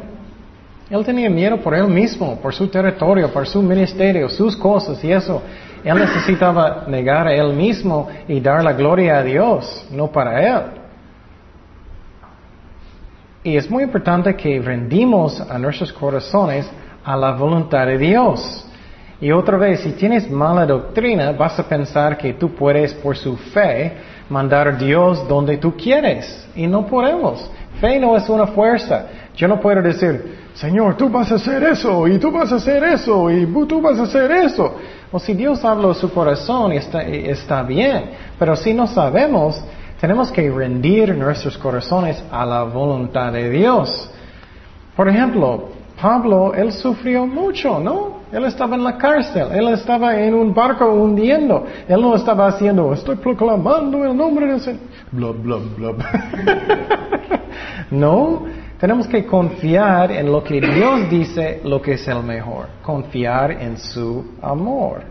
él 0.89 1.05
tenía 1.05 1.29
miedo 1.29 1.57
por 1.57 1.75
él 1.75 1.87
mismo, 1.87 2.39
por 2.41 2.53
su 2.53 2.67
territorio, 2.67 3.31
por 3.31 3.47
su 3.47 3.61
ministerio, 3.61 4.27
sus 4.27 4.55
cosas 4.57 5.03
y 5.03 5.11
eso. 5.11 5.41
Él 5.83 5.97
necesitaba 5.97 6.85
negar 6.87 7.27
a 7.27 7.33
él 7.33 7.53
mismo 7.53 8.07
y 8.27 8.39
dar 8.39 8.63
la 8.63 8.73
gloria 8.73 9.19
a 9.19 9.23
Dios, 9.23 9.87
no 9.91 10.07
para 10.07 10.41
él. 10.41 10.63
Y 13.43 13.55
es 13.55 13.69
muy 13.69 13.83
importante 13.83 14.35
que 14.35 14.59
rendimos 14.59 15.39
a 15.39 15.57
nuestros 15.57 15.93
corazones 15.93 16.69
a 17.03 17.15
la 17.15 17.31
voluntad 17.31 17.85
de 17.85 17.97
Dios. 17.97 18.65
Y 19.21 19.31
otra 19.31 19.57
vez, 19.57 19.81
si 19.81 19.91
tienes 19.91 20.29
mala 20.29 20.65
doctrina, 20.65 21.31
vas 21.33 21.59
a 21.59 21.67
pensar 21.67 22.17
que 22.17 22.33
tú 22.33 22.55
puedes 22.55 22.93
por 22.95 23.15
su 23.15 23.37
fe 23.37 23.93
mandar 24.29 24.67
a 24.67 24.71
Dios 24.71 25.27
donde 25.27 25.57
tú 25.57 25.75
quieres. 25.77 26.47
Y 26.55 26.67
no 26.67 26.85
podemos. 26.85 27.49
Fe 27.79 27.99
no 27.99 28.17
es 28.17 28.27
una 28.27 28.47
fuerza. 28.47 29.05
Yo 29.39 29.47
no 29.47 29.57
puedo 29.57 29.81
decir, 29.81 30.35
Señor, 30.53 30.97
tú 30.97 31.07
vas 31.07 31.31
a 31.31 31.35
hacer 31.35 31.63
eso, 31.63 32.05
y 32.09 32.19
tú 32.19 32.29
vas 32.29 32.51
a 32.51 32.55
hacer 32.55 32.83
eso, 32.83 33.31
y 33.31 33.45
tú 33.45 33.79
vas 33.79 33.97
a 33.97 34.03
hacer 34.03 34.29
eso. 34.33 34.75
O 35.13 35.17
si 35.17 35.33
Dios 35.33 35.63
habla 35.63 35.91
a 35.91 35.93
su 35.93 36.11
corazón, 36.11 36.73
está, 36.73 37.03
está 37.03 37.63
bien. 37.63 38.09
Pero 38.37 38.57
si 38.57 38.73
no 38.73 38.85
sabemos, 38.85 39.63
tenemos 40.01 40.29
que 40.29 40.51
rendir 40.51 41.15
nuestros 41.15 41.57
corazones 41.57 42.21
a 42.29 42.45
la 42.45 42.63
voluntad 42.63 43.31
de 43.31 43.49
Dios. 43.49 44.11
Por 44.93 45.07
ejemplo, 45.07 45.69
Pablo, 46.01 46.53
él 46.53 46.73
sufrió 46.73 47.25
mucho, 47.25 47.79
¿no? 47.79 48.19
Él 48.33 48.43
estaba 48.43 48.75
en 48.75 48.83
la 48.83 48.97
cárcel, 48.97 49.47
él 49.53 49.69
estaba 49.69 50.19
en 50.19 50.33
un 50.33 50.53
barco 50.53 50.85
hundiendo, 50.91 51.65
él 51.87 52.01
no 52.01 52.13
estaba 52.13 52.47
haciendo, 52.47 52.91
estoy 52.91 53.15
proclamando 53.15 54.03
el 54.03 54.17
nombre 54.17 54.51
de 54.51 54.59
Señor. 54.59 54.81
Blub, 55.13 55.41
blub, 55.41 55.75
blub. 55.77 56.03
no, 57.91 58.43
tenemos 58.79 59.07
que 59.07 59.25
confiar 59.25 60.09
en 60.11 60.31
lo 60.31 60.41
que 60.41 60.61
Dios 60.61 61.09
dice, 61.09 61.59
lo 61.65 61.81
que 61.81 61.93
es 61.93 62.07
el 62.07 62.23
mejor. 62.23 62.67
Confiar 62.81 63.51
en 63.51 63.77
su 63.77 64.35
amor. 64.41 65.01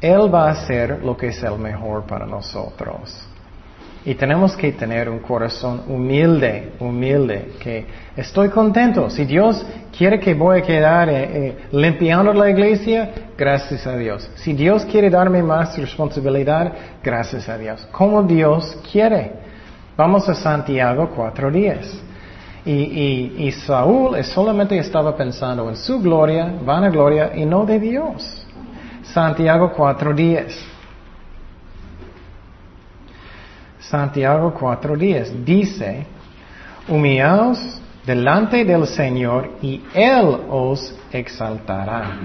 Él 0.00 0.34
va 0.34 0.48
a 0.48 0.52
hacer 0.52 1.04
lo 1.04 1.14
que 1.14 1.28
es 1.28 1.42
el 1.42 1.58
mejor 1.58 2.04
para 2.04 2.24
nosotros. 2.24 3.28
Y 4.04 4.14
tenemos 4.14 4.56
que 4.56 4.72
tener 4.72 5.08
un 5.10 5.18
corazón 5.18 5.82
humilde, 5.86 6.72
humilde, 6.80 7.52
que 7.60 7.86
estoy 8.16 8.48
contento. 8.48 9.10
Si 9.10 9.26
Dios 9.26 9.64
quiere 9.96 10.18
que 10.18 10.32
voy 10.34 10.60
a 10.60 10.62
quedar 10.62 11.08
eh, 11.10 11.22
eh, 11.22 11.56
limpiando 11.72 12.32
la 12.32 12.50
iglesia, 12.50 13.10
gracias 13.36 13.86
a 13.86 13.96
Dios. 13.96 14.28
Si 14.36 14.54
Dios 14.54 14.86
quiere 14.86 15.10
darme 15.10 15.42
más 15.42 15.76
responsabilidad, 15.76 16.72
gracias 17.02 17.48
a 17.50 17.58
Dios. 17.58 17.86
Como 17.92 18.22
Dios 18.22 18.78
quiere. 18.90 19.30
Vamos 19.94 20.26
a 20.28 20.34
Santiago 20.34 21.10
4.10. 21.14 22.11
Y, 22.64 22.70
y, 22.70 23.34
y 23.46 23.52
Saúl 23.52 24.22
solamente 24.24 24.78
estaba 24.78 25.16
pensando 25.16 25.68
en 25.68 25.76
su 25.76 26.00
gloria, 26.00 26.54
vanagloria, 26.64 27.32
y 27.34 27.44
no 27.44 27.66
de 27.66 27.80
Dios. 27.80 28.46
Santiago 29.02 29.72
4.10. 29.76 30.54
Santiago 33.80 34.54
4.10 34.54 35.44
dice, 35.44 36.06
humillaos 36.88 37.80
delante 38.06 38.64
del 38.64 38.86
Señor 38.86 39.50
y 39.60 39.82
Él 39.92 40.36
os 40.48 40.94
exaltará. 41.12 42.18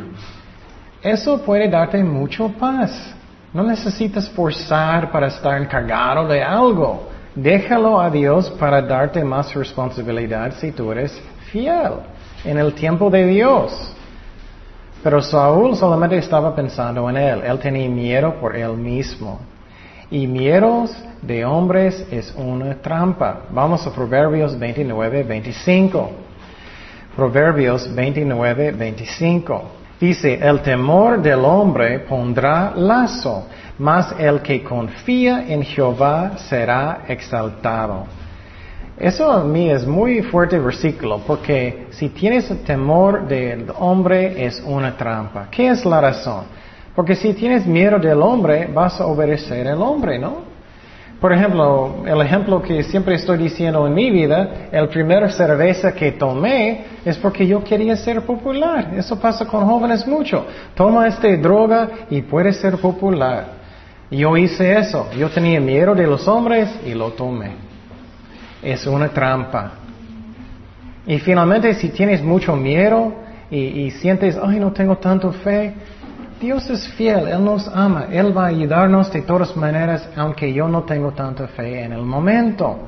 Eso 1.01 1.41
puede 1.41 1.70
darte 1.70 2.03
mucho 2.03 2.50
paz. 2.50 3.13
No 3.53 3.63
necesitas 3.63 4.29
forzar 4.29 5.12
para 5.12 5.27
estar 5.27 5.62
encargado 5.62 6.27
de 6.27 6.44
algo. 6.44 7.10
Déjalo 7.38 8.01
a 8.01 8.10
Dios 8.10 8.50
para 8.60 8.82
darte 8.82 9.24
más 9.24 9.53
responsabilidad 9.53 10.56
si 10.60 10.72
tú 10.72 10.91
eres 10.91 11.22
fiel 11.51 12.00
en 12.44 12.58
el 12.58 12.74
tiempo 12.74 13.12
de 13.12 13.27
Dios. 13.27 13.94
Pero 15.03 15.22
Saúl 15.22 15.75
solamente 15.75 16.17
estaba 16.17 16.56
pensando 16.56 17.08
en 17.12 17.17
él. 17.17 17.44
Él 17.46 17.60
tenía 17.60 17.88
miedo 17.88 18.34
por 18.41 18.56
él 18.56 18.75
mismo. 18.75 19.39
Y 20.10 20.25
miedos 20.25 20.98
de 21.22 21.46
hombres 21.46 22.08
es 22.10 22.34
una 22.36 22.74
trampa. 22.82 23.41
Vamos 23.51 23.86
a 23.86 23.94
Proverbios 23.94 24.58
29, 24.58 25.22
25. 25.22 26.10
Proverbios 27.15 27.94
29, 27.94 28.72
25. 28.72 29.64
Dice, 30.00 30.40
el 30.42 30.61
temor 30.61 31.22
del 31.22 31.46
hombre 31.46 32.00
pondrá 32.00 32.74
lazo, 32.75 33.46
mas 33.79 34.13
el 34.18 34.42
que 34.42 34.63
confía 34.63 35.46
en 35.48 35.63
Jehová 35.63 36.37
será 36.37 37.03
exaltado. 37.07 38.05
Eso 38.98 39.31
a 39.31 39.44
mí 39.44 39.70
es 39.70 39.85
muy 39.85 40.24
fuerte 40.24 40.57
versículo, 40.57 41.22
porque 41.27 41.85
si 41.92 42.09
tienes 42.09 42.48
temor 42.63 43.27
del 43.27 43.68
hombre 43.77 44.44
es 44.44 44.59
una 44.66 44.98
trampa. 44.98 45.48
¿Qué 45.51 45.68
es 45.70 45.85
la 45.85 46.01
razón? 46.01 46.46
Porque 46.96 47.16
si 47.16 47.33
tienes 47.33 47.68
miedo 47.68 48.00
del 48.00 48.20
hombre, 48.24 48.68
vas 48.74 49.00
a 49.00 49.05
obedecer 49.05 49.68
al 49.68 49.83
hombre, 49.83 50.18
¿no? 50.18 50.57
Por 51.22 51.31
ejemplo, 51.31 52.03
el 52.05 52.22
ejemplo 52.22 52.61
que 52.61 52.83
siempre 52.83 53.16
estoy 53.16 53.37
diciendo 53.37 53.85
en 53.85 53.94
mi 53.94 54.09
vida, 54.09 54.70
el 54.72 54.87
primer 54.87 55.31
cerveza 55.31 55.94
que 55.94 56.11
tomé 56.13 56.85
es 57.05 57.18
porque 57.18 57.46
yo 57.46 57.63
quería 57.63 57.96
ser 57.96 58.22
popular. 58.22 58.94
Eso 58.96 59.20
pasa 59.20 59.46
con 59.46 59.66
jóvenes 59.66 60.07
mucho. 60.07 60.46
Toma 60.75 61.07
esta 61.07 61.27
droga 61.37 61.90
y 62.09 62.22
puedes 62.22 62.57
ser 62.57 62.77
popular. 62.77 63.56
Yo 64.09 64.37
hice 64.37 64.77
eso. 64.77 65.09
Yo 65.17 65.29
tenía 65.29 65.59
miedo 65.59 65.93
de 65.93 66.07
los 66.07 66.27
hombres 66.27 66.70
y 66.85 66.93
lo 66.93 67.11
tomé. 67.11 67.51
Es 68.61 68.87
una 68.87 69.09
trampa. 69.09 69.72
Y 71.05 71.20
finalmente, 71.20 71.74
si 71.74 71.89
tienes 71.89 72.22
mucho 72.22 72.55
miedo 72.55 73.13
y, 73.50 73.89
sientes, 73.91 74.37
ay, 74.41 74.59
no 74.59 74.74
tengo 74.74 74.98
tanto 74.98 75.31
fe, 75.31 75.74
Dios 76.39 76.70
es 76.70 76.87
fiel, 76.89 77.29
Él 77.29 77.43
nos 77.43 77.67
ama, 77.67 78.07
Él 78.11 78.37
va 78.37 78.43
a 78.43 78.48
ayudarnos 78.48 79.11
de 79.11 79.22
todas 79.22 79.55
maneras, 79.55 80.07
aunque 80.15 80.51
yo 80.51 80.67
no 80.67 80.83
tengo 80.83 81.11
tanta 81.11 81.48
fe 81.48 81.83
en 81.83 81.93
el 81.93 82.01
momento. 82.01 82.79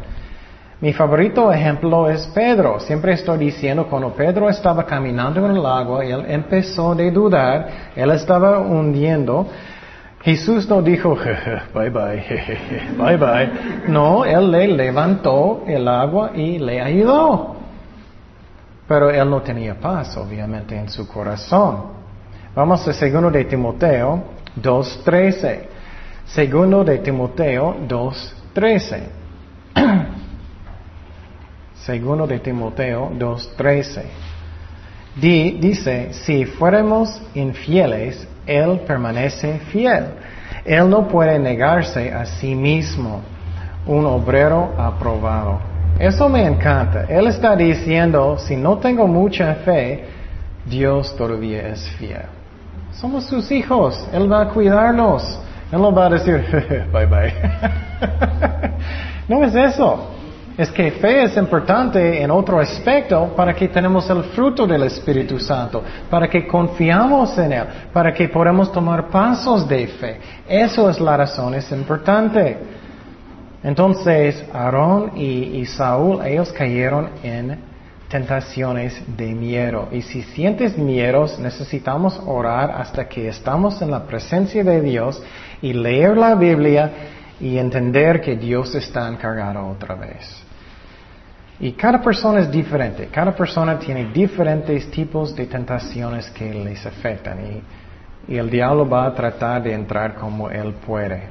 Mi 0.81 0.93
favorito 0.93 1.51
ejemplo 1.51 2.09
es 2.09 2.27
Pedro. 2.27 2.79
Siempre 2.79 3.13
estoy 3.13 3.37
diciendo, 3.37 3.87
cuando 3.87 4.13
Pedro 4.13 4.49
estaba 4.49 4.85
caminando 4.85 5.45
en 5.45 5.57
el 5.57 5.65
agua, 5.65 6.05
él 6.05 6.25
empezó 6.27 6.95
de 6.95 7.11
dudar, 7.11 7.67
él 7.95 8.11
estaba 8.11 8.59
hundiendo. 8.59 9.47
Jesús 10.21 10.67
no 10.67 10.81
dijo, 10.81 11.15
bye 11.73 11.89
bye, 11.89 12.23
bye 12.97 13.17
bye. 13.17 13.51
No, 13.87 14.25
él 14.25 14.51
le 14.51 14.67
levantó 14.67 15.63
el 15.65 15.87
agua 15.87 16.31
y 16.35 16.59
le 16.59 16.81
ayudó. 16.81 17.55
Pero 18.87 19.09
él 19.09 19.29
no 19.29 19.41
tenía 19.41 19.75
paz, 19.75 20.17
obviamente, 20.17 20.75
en 20.75 20.89
su 20.89 21.07
corazón. 21.07 21.99
Vamos 22.53 22.85
a 22.87 22.93
segundo 22.93 23.31
de 23.31 23.45
Timoteo 23.45 24.23
2.13. 24.61 25.59
Segundo 26.25 26.83
de 26.83 26.97
Timoteo 26.97 27.75
2.13. 27.87 29.03
segundo 31.75 32.27
de 32.27 32.39
Timoteo 32.39 33.09
2.13. 33.11 34.03
dice, 35.59 36.13
si 36.13 36.45
fuéramos 36.45 37.21
infieles, 37.35 38.27
Él 38.49 38.81
permanece 38.87 39.59
fiel. 39.71 40.05
Él 40.65 40.89
no 40.89 41.07
puede 41.07 41.37
negarse 41.37 42.11
a 42.11 42.25
sí 42.25 42.55
mismo, 42.55 43.21
un 43.85 44.05
obrero 44.05 44.73
aprobado. 44.77 45.59
Eso 45.99 46.27
me 46.29 46.45
encanta. 46.45 47.05
Él 47.07 47.27
está 47.27 47.55
diciendo, 47.55 48.37
si 48.39 48.55
no 48.55 48.77
tengo 48.77 49.07
mucha 49.07 49.53
fe, 49.55 50.05
Dios 50.65 51.15
todavía 51.15 51.67
es 51.69 51.87
fiel. 51.97 52.25
Somos 52.93 53.25
sus 53.25 53.51
hijos. 53.51 54.07
Él 54.11 54.31
va 54.31 54.41
a 54.41 54.49
cuidarnos. 54.49 55.39
Él 55.71 55.81
no 55.81 55.93
va 55.93 56.07
a 56.07 56.09
decir, 56.09 56.43
bye 56.91 57.05
bye. 57.05 57.33
no 59.27 59.43
es 59.43 59.55
eso. 59.55 60.18
Es 60.59 60.69
que 60.71 60.91
fe 60.91 61.23
es 61.23 61.37
importante 61.37 62.21
en 62.21 62.29
otro 62.29 62.59
aspecto 62.59 63.33
para 63.33 63.53
que 63.53 63.69
tenemos 63.69 64.09
el 64.09 64.25
fruto 64.25 64.67
del 64.67 64.83
Espíritu 64.83 65.39
Santo, 65.39 65.81
para 66.09 66.27
que 66.27 66.45
confiamos 66.45 67.37
en 67.37 67.53
Él, 67.53 67.63
para 67.93 68.13
que 68.13 68.27
podamos 68.27 68.69
tomar 68.69 69.07
pasos 69.07 69.65
de 69.69 69.87
fe. 69.87 70.19
Eso 70.49 70.89
es 70.89 70.99
la 70.99 71.15
razón, 71.15 71.53
es 71.53 71.71
importante. 71.71 72.57
Entonces, 73.63 74.43
Aarón 74.51 75.13
y, 75.15 75.61
y 75.61 75.65
Saúl, 75.65 76.25
ellos 76.25 76.51
cayeron 76.51 77.09
en 77.23 77.57
tentaciones 78.09 79.01
de 79.15 79.27
miedo. 79.27 79.87
Y 79.93 80.01
si 80.01 80.23
sientes 80.23 80.77
miedos, 80.77 81.39
necesitamos 81.39 82.21
orar 82.25 82.71
hasta 82.71 83.07
que 83.07 83.29
estamos 83.29 83.81
en 83.81 83.91
la 83.91 84.03
presencia 84.03 84.61
de 84.61 84.81
Dios 84.81 85.23
y 85.61 85.71
leer 85.71 86.17
la 86.17 86.35
Biblia 86.35 86.91
y 87.39 87.57
entender 87.57 88.19
que 88.19 88.35
Dios 88.35 88.75
está 88.75 89.07
encargado 89.07 89.65
otra 89.65 89.95
vez. 89.95 90.48
Y 91.59 91.73
cada 91.73 92.01
persona 92.01 92.39
es 92.39 92.51
diferente, 92.51 93.07
cada 93.11 93.35
persona 93.35 93.77
tiene 93.77 94.11
diferentes 94.13 94.89
tipos 94.91 95.35
de 95.35 95.45
tentaciones 95.45 96.29
que 96.31 96.53
les 96.53 96.85
afectan 96.85 97.37
y, 97.45 98.33
y 98.33 98.37
el 98.37 98.49
diablo 98.49 98.87
va 98.87 99.07
a 99.07 99.13
tratar 99.13 99.63
de 99.63 99.73
entrar 99.73 100.15
como 100.15 100.49
él 100.49 100.73
puede. 100.85 101.23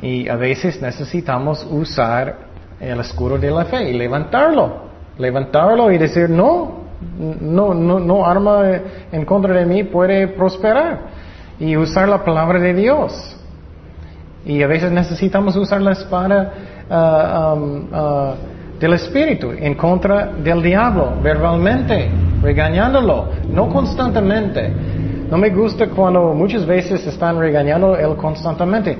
Y 0.00 0.28
a 0.28 0.36
veces 0.36 0.80
necesitamos 0.80 1.66
usar 1.70 2.36
el 2.80 2.98
escudo 3.00 3.38
de 3.38 3.50
la 3.50 3.66
fe 3.66 3.90
y 3.90 3.92
levantarlo 3.92 4.84
levantarlo 5.18 5.90
y 5.92 5.98
decir, 5.98 6.28
no, 6.28 6.84
no, 7.18 7.74
no, 7.74 8.00
no 8.00 8.26
arma 8.26 8.62
en 9.12 9.24
contra 9.24 9.54
de 9.54 9.66
mí 9.66 9.84
puede 9.84 10.28
prosperar. 10.28 11.24
Y 11.58 11.76
usar 11.76 12.08
la 12.08 12.24
palabra 12.24 12.58
de 12.58 12.74
Dios. 12.74 13.36
Y 14.44 14.62
a 14.62 14.66
veces 14.66 14.90
necesitamos 14.90 15.56
usar 15.56 15.80
la 15.80 15.92
espada 15.92 16.52
uh, 16.90 17.54
um, 17.54 17.84
uh, 17.92 18.34
del 18.78 18.92
Espíritu 18.94 19.52
en 19.52 19.74
contra 19.74 20.26
del 20.26 20.62
diablo, 20.62 21.14
verbalmente, 21.22 22.08
regañándolo, 22.42 23.28
no 23.50 23.68
constantemente. 23.68 24.70
No 25.30 25.38
me 25.38 25.50
gusta 25.50 25.88
cuando 25.88 26.34
muchas 26.34 26.66
veces 26.66 27.06
están 27.06 27.38
regañando 27.38 27.96
él 27.96 28.16
constantemente. 28.16 28.96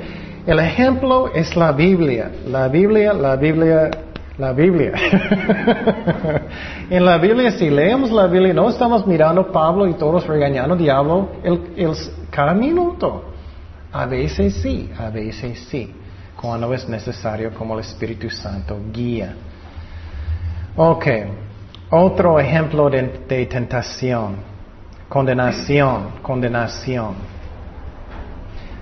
El 0.46 0.58
ejemplo 0.58 1.32
es 1.34 1.54
la 1.56 1.72
Biblia. 1.72 2.30
La 2.46 2.68
Biblia, 2.68 3.12
la 3.12 3.36
Biblia 3.36 3.90
La 4.36 4.52
Biblia. 4.52 4.92
en 6.90 7.04
la 7.04 7.18
Biblia, 7.18 7.52
si 7.52 7.70
leemos 7.70 8.10
la 8.10 8.26
Biblia, 8.26 8.52
no 8.52 8.68
estamos 8.68 9.06
mirando 9.06 9.52
Pablo 9.52 9.86
y 9.86 9.94
todos 9.94 10.26
regañando 10.26 10.72
al 10.74 10.78
diablo 10.80 11.28
el, 11.44 11.92
cada 12.30 12.52
minuto. 12.52 13.26
A 13.92 14.06
veces 14.06 14.54
sí, 14.54 14.90
a 14.98 15.08
veces 15.10 15.60
sí, 15.70 15.94
cuando 16.40 16.74
es 16.74 16.88
necesario 16.88 17.54
como 17.54 17.74
el 17.74 17.80
Espíritu 17.80 18.28
Santo 18.28 18.76
guía. 18.92 19.36
Ok, 20.76 21.06
otro 21.90 22.40
ejemplo 22.40 22.90
de 22.90 23.46
tentación, 23.46 24.34
condenación, 25.08 26.08
condenación, 26.20 27.14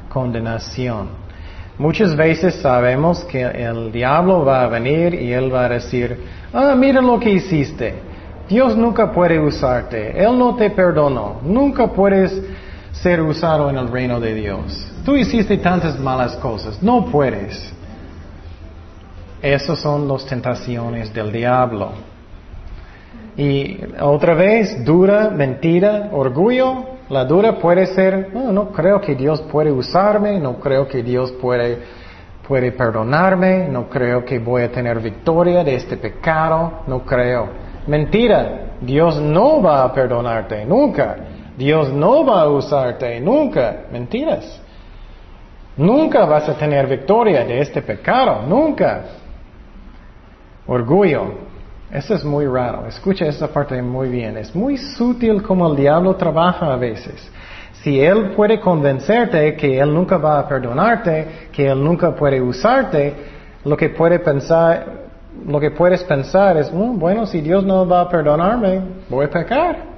condenación. 0.08 1.08
Muchas 1.76 2.16
veces 2.16 2.54
sabemos 2.62 3.22
que 3.24 3.42
el 3.42 3.92
diablo 3.92 4.42
va 4.42 4.62
a 4.62 4.68
venir 4.68 5.12
y 5.12 5.34
él 5.34 5.52
va 5.52 5.66
a 5.66 5.68
decir, 5.68 6.18
ah, 6.54 6.74
mira 6.74 7.02
lo 7.02 7.20
que 7.20 7.28
hiciste. 7.28 7.94
Dios 8.48 8.74
nunca 8.74 9.12
puede 9.12 9.38
usarte. 9.38 10.18
Él 10.18 10.38
no 10.38 10.56
te 10.56 10.70
perdonó. 10.70 11.40
Nunca 11.42 11.88
puedes 11.88 12.40
ser 12.92 13.20
usado 13.20 13.68
en 13.68 13.76
el 13.76 13.88
reino 13.88 14.18
de 14.18 14.32
Dios. 14.32 14.90
Tú 15.04 15.14
hiciste 15.14 15.58
tantas 15.58 16.00
malas 16.00 16.36
cosas. 16.36 16.82
No 16.82 17.04
puedes. 17.04 17.70
Esas 19.42 19.80
son 19.80 20.06
las 20.06 20.24
tentaciones 20.24 21.12
del 21.12 21.32
diablo. 21.32 21.90
Y 23.36 23.76
otra 24.00 24.34
vez, 24.34 24.84
dura, 24.84 25.30
mentira, 25.30 26.10
orgullo, 26.12 26.84
la 27.08 27.24
duda 27.24 27.58
puede 27.58 27.86
ser, 27.86 28.32
no 28.32 28.70
creo 28.70 29.00
que 29.00 29.16
Dios 29.16 29.42
puede 29.42 29.72
usarme, 29.72 30.38
no 30.38 30.60
creo 30.60 30.86
que 30.86 31.02
Dios 31.02 31.32
puede, 31.32 31.78
puede 32.46 32.70
perdonarme, 32.70 33.68
no 33.68 33.88
creo 33.88 34.24
que 34.24 34.38
voy 34.38 34.62
a 34.62 34.70
tener 34.70 35.00
victoria 35.00 35.64
de 35.64 35.74
este 35.74 35.96
pecado, 35.96 36.84
no 36.86 37.04
creo. 37.04 37.48
Mentira, 37.88 38.76
Dios 38.80 39.20
no 39.20 39.60
va 39.60 39.82
a 39.82 39.92
perdonarte, 39.92 40.64
nunca. 40.64 41.16
Dios 41.56 41.92
no 41.92 42.24
va 42.24 42.42
a 42.42 42.48
usarte, 42.48 43.18
nunca. 43.20 43.86
Mentiras. 43.90 44.60
Nunca 45.76 46.26
vas 46.26 46.48
a 46.48 46.54
tener 46.54 46.86
victoria 46.86 47.44
de 47.44 47.60
este 47.60 47.82
pecado, 47.82 48.42
nunca. 48.46 49.21
Orgullo. 50.66 51.52
Eso 51.92 52.14
es 52.14 52.24
muy 52.24 52.46
raro. 52.46 52.86
Escucha 52.86 53.26
esa 53.26 53.48
parte 53.48 53.80
muy 53.82 54.08
bien. 54.08 54.36
Es 54.38 54.54
muy 54.54 54.78
sutil 54.78 55.42
como 55.42 55.68
el 55.68 55.76
diablo 55.76 56.16
trabaja 56.16 56.72
a 56.72 56.76
veces. 56.76 57.30
Si 57.82 58.00
él 58.00 58.30
puede 58.36 58.60
convencerte 58.60 59.54
que 59.56 59.78
él 59.78 59.92
nunca 59.92 60.16
va 60.16 60.38
a 60.38 60.48
perdonarte, 60.48 61.48
que 61.52 61.66
él 61.66 61.82
nunca 61.82 62.14
puede 62.14 62.40
usarte, 62.40 63.12
lo 63.64 63.76
que 63.76 63.90
puede 63.90 64.20
pensar, 64.20 64.86
lo 65.46 65.60
que 65.60 65.70
puedes 65.70 66.02
pensar 66.04 66.56
es, 66.56 66.72
mm, 66.72 66.98
bueno, 66.98 67.26
si 67.26 67.40
Dios 67.40 67.64
no 67.64 67.86
va 67.86 68.02
a 68.02 68.08
perdonarme, 68.08 68.80
voy 69.08 69.26
a 69.26 69.30
pecar. 69.30 69.92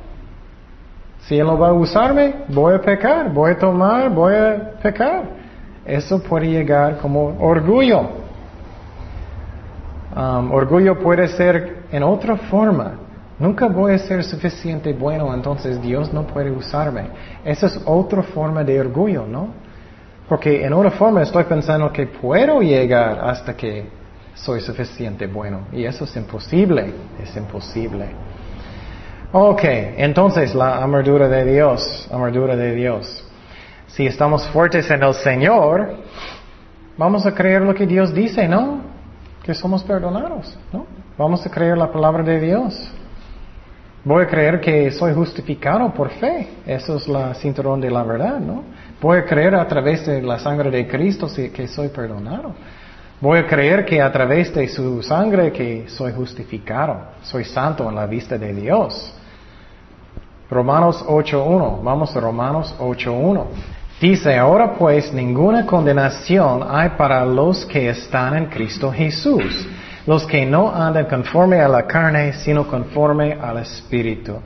Si 1.21 1.39
Él 1.39 1.47
no 1.47 1.59
va 1.59 1.69
a 1.69 1.73
usarme, 1.73 2.35
voy 2.49 2.75
a 2.75 2.81
pecar, 2.81 3.33
voy 3.33 3.53
a 3.53 3.59
tomar, 3.59 4.11
voy 4.11 4.35
a 4.35 4.73
pecar. 4.83 5.23
Eso 5.87 6.23
puede 6.23 6.49
llegar 6.49 6.99
como 6.99 7.37
orgullo. 7.39 8.24
Um, 10.17 10.53
orgullo 10.53 10.99
puede 11.01 11.27
ser 11.29 11.87
en 11.91 12.03
otra 12.05 12.37
forma. 12.37 13.01
Nunca 13.39 13.67
voy 13.67 13.95
a 13.95 13.99
ser 13.99 14.23
suficiente 14.23 14.93
bueno, 14.93 15.35
entonces 15.35 15.83
Dios 15.83 16.13
no 16.13 16.25
puede 16.25 16.53
usarme. 16.53 17.09
Esa 17.45 17.67
es 17.67 17.81
otra 17.85 18.23
forma 18.23 18.63
de 18.63 18.81
orgullo, 18.81 19.27
¿no? 19.27 19.49
Porque 20.29 20.65
en 20.65 20.73
otra 20.73 20.93
forma 20.93 21.23
estoy 21.23 21.43
pensando 21.45 21.93
que 21.93 22.07
puedo 22.07 22.61
llegar 22.61 23.19
hasta 23.25 23.57
que 23.57 23.89
soy 24.35 24.61
suficiente 24.61 25.27
bueno. 25.27 25.67
Y 25.73 25.85
eso 25.85 26.05
es 26.05 26.17
imposible, 26.17 26.93
es 27.21 27.37
imposible. 27.37 28.07
Ok, 29.33 29.65
entonces 29.65 30.55
la 30.55 30.77
armadura 30.77 31.29
de 31.29 31.45
Dios, 31.45 32.09
armadura 32.13 32.55
de 32.55 32.73
Dios. 32.73 33.25
Si 33.89 34.07
estamos 34.07 34.47
fuertes 34.49 34.89
en 34.93 35.03
el 35.03 35.15
Señor, 35.15 35.97
vamos 36.97 37.27
a 37.27 37.35
creer 37.35 37.63
lo 37.63 37.75
que 37.75 37.85
Dios 37.85 38.15
dice, 38.15 38.47
¿no? 38.47 38.94
Que 39.45 39.55
somos 39.55 39.85
perdonados, 39.85 40.57
¿no? 40.73 40.87
Vamos 41.19 41.45
a 41.47 41.51
creer 41.51 41.77
la 41.77 41.93
palabra 41.93 42.23
de 42.23 42.41
Dios. 42.41 42.91
Voy 44.03 44.25
a 44.25 44.27
creer 44.27 44.61
que 44.61 44.91
soy 44.91 45.15
justificado 45.15 45.93
por 45.93 46.11
fe. 46.11 46.49
Eso 46.67 46.97
es 46.97 47.07
la 47.07 47.35
cinturón 47.35 47.81
de 47.81 47.91
la 47.91 48.03
verdad, 48.03 48.41
¿no? 48.41 48.63
Voy 49.01 49.19
a 49.19 49.25
creer 49.25 49.55
a 49.55 49.69
través 49.69 50.07
de 50.07 50.23
la 50.23 50.39
sangre 50.39 50.71
de 50.71 50.89
Cristo 50.89 51.29
que 51.53 51.69
soy 51.69 51.89
perdonado. 51.89 52.55
Voy 53.21 53.39
a 53.39 53.47
creer 53.47 53.85
que 53.85 54.01
a 54.01 54.11
través 54.11 54.53
de 54.55 54.67
su 54.69 55.03
sangre 55.03 55.53
que 55.53 55.89
soy 55.89 56.13
justificado, 56.13 56.97
soy 57.23 57.45
santo 57.45 57.89
en 57.89 57.95
la 57.95 58.07
vista 58.07 58.37
de 58.39 58.53
Dios. 58.53 59.15
Romanos 60.51 61.05
8.1, 61.07 61.83
vamos 61.83 62.17
a 62.17 62.21
Romanos 62.21 62.75
8.1. 62.79 63.47
Dice, 64.01 64.37
ahora 64.37 64.75
pues 64.75 65.13
ninguna 65.13 65.65
condenación 65.65 66.65
hay 66.69 66.91
para 66.91 67.25
los 67.25 67.65
que 67.65 67.89
están 67.89 68.37
en 68.37 68.47
Cristo 68.47 68.93
Jesús, 68.93 69.67
los 70.07 70.27
que 70.27 70.45
no 70.45 70.75
andan 70.75 71.07
conforme 71.07 71.61
a 71.61 71.69
la 71.69 71.87
carne, 71.87 72.33
sino 72.33 72.67
conforme 72.67 73.35
al 73.35 73.59
Espíritu. 73.59 74.41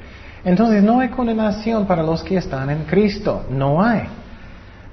Entonces 0.45 0.83
no 0.83 1.01
hay 1.01 1.09
condenación 1.09 1.87
para 1.87 2.03
los 2.03 2.23
que 2.23 2.37
están 2.37 2.71
en 2.71 2.85
Cristo, 2.85 3.47
no 3.51 3.83
hay. 3.83 4.03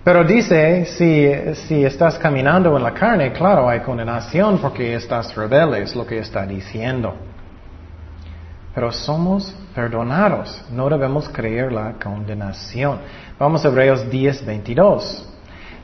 Pero 0.03 0.23
dice, 0.23 0.85
si, 0.85 1.55
si 1.67 1.83
estás 1.83 2.17
caminando 2.17 2.77
en 2.77 2.83
la 2.83 2.93
carne, 2.93 3.33
claro, 3.33 3.67
hay 3.67 3.79
condenación 3.81 4.59
porque 4.59 4.95
estás 4.95 5.35
rebelde, 5.35 5.81
es 5.81 5.95
lo 5.95 6.05
que 6.05 6.19
está 6.19 6.45
diciendo. 6.45 7.15
Pero 8.75 8.91
somos 8.91 9.55
perdonados, 9.73 10.61
no 10.69 10.89
debemos 10.89 11.29
creer 11.29 11.71
la 11.71 11.93
condenación. 11.93 12.99
Vamos 13.39 13.63
a 13.63 13.69
Hebreos 13.69 14.09
10, 14.09 14.45
22. 14.45 15.25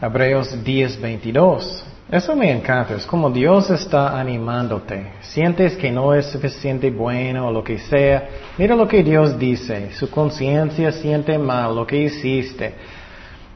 Hebreos 0.01 0.61
10, 0.61 0.99
22. 0.99 1.85
Eso 2.11 2.35
me 2.35 2.51
encanta, 2.51 2.95
es 2.95 3.05
como 3.05 3.29
Dios 3.29 3.69
está 3.69 4.19
animándote. 4.19 5.13
Sientes 5.21 5.77
que 5.77 5.89
no 5.89 6.13
es 6.13 6.25
suficiente 6.25 6.91
bueno 6.91 7.47
o 7.47 7.51
lo 7.53 7.63
que 7.63 7.79
sea. 7.79 8.27
Mira 8.57 8.75
lo 8.75 8.85
que 8.85 9.01
Dios 9.01 9.39
dice. 9.39 9.93
Su 9.93 10.11
conciencia 10.11 10.91
siente 10.91 11.37
mal 11.37 11.73
lo 11.73 11.87
que 11.87 11.95
hiciste. 11.95 12.73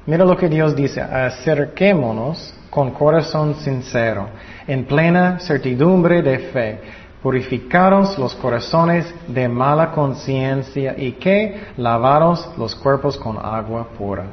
Mira 0.06 0.24
lo 0.24 0.38
que 0.38 0.48
Dios 0.48 0.74
dice. 0.74 1.02
Acerquémonos 1.02 2.54
con 2.70 2.92
corazón 2.92 3.56
sincero, 3.56 4.30
en 4.68 4.86
plena 4.86 5.40
certidumbre 5.40 6.22
de 6.22 6.40
fe 6.40 6.80
purificaros 7.26 8.20
los 8.20 8.36
corazones 8.36 9.12
de 9.28 9.50
mala 9.50 9.90
conciencia 9.90 10.94
y 10.96 11.14
que 11.14 11.60
lavaros 11.76 12.48
los 12.56 12.76
cuerpos 12.76 13.18
con 13.18 13.36
agua 13.44 13.88
pura. 13.98 14.26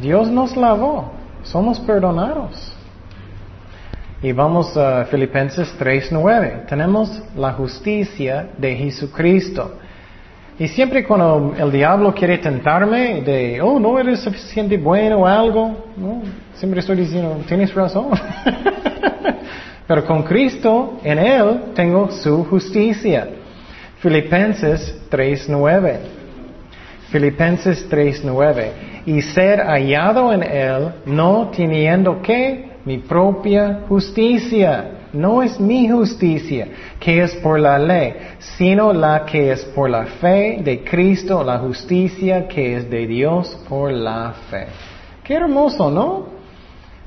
Dios 0.00 0.28
nos 0.28 0.56
lavó, 0.56 1.10
somos 1.42 1.80
perdonados. 1.80 2.72
Y 4.22 4.30
vamos 4.30 4.76
a 4.76 5.06
Filipenses 5.06 5.74
3:9. 5.76 6.66
Tenemos 6.68 7.20
la 7.34 7.52
justicia 7.54 8.50
de 8.56 8.76
Jesucristo. 8.76 9.72
Y 10.56 10.68
siempre 10.68 11.04
cuando 11.04 11.52
el 11.58 11.72
diablo 11.72 12.14
quiere 12.14 12.38
tentarme 12.38 13.22
de, 13.22 13.60
oh, 13.60 13.80
no 13.80 13.98
eres 13.98 14.20
suficiente 14.20 14.78
bueno 14.78 15.22
o 15.22 15.26
algo, 15.26 15.84
siempre 16.54 16.78
estoy 16.78 16.98
diciendo, 16.98 17.40
tienes 17.48 17.74
razón. 17.74 18.10
Pero 19.86 20.04
con 20.04 20.22
Cristo, 20.24 20.98
en 21.04 21.18
Él, 21.18 21.60
tengo 21.74 22.10
su 22.10 22.44
justicia. 22.44 23.28
Filipenses 23.98 25.02
3.9. 25.10 25.98
Filipenses 27.10 27.88
3.9. 27.88 28.70
Y 29.06 29.22
ser 29.22 29.60
hallado 29.60 30.32
en 30.32 30.42
Él, 30.42 30.92
no 31.06 31.50
teniendo 31.54 32.20
que 32.20 32.70
mi 32.84 32.98
propia 32.98 33.82
justicia. 33.88 34.92
No 35.12 35.42
es 35.42 35.58
mi 35.58 35.88
justicia, 35.88 36.68
que 36.98 37.22
es 37.22 37.34
por 37.36 37.58
la 37.58 37.78
ley, 37.78 38.14
sino 38.38 38.92
la 38.92 39.24
que 39.24 39.52
es 39.52 39.64
por 39.64 39.88
la 39.88 40.04
fe 40.04 40.58
de 40.62 40.84
Cristo, 40.84 41.42
la 41.42 41.58
justicia 41.58 42.46
que 42.48 42.76
es 42.76 42.90
de 42.90 43.06
Dios 43.06 43.56
por 43.68 43.92
la 43.92 44.34
fe. 44.50 44.66
Qué 45.24 45.34
hermoso, 45.34 45.90
¿no? 45.90 46.35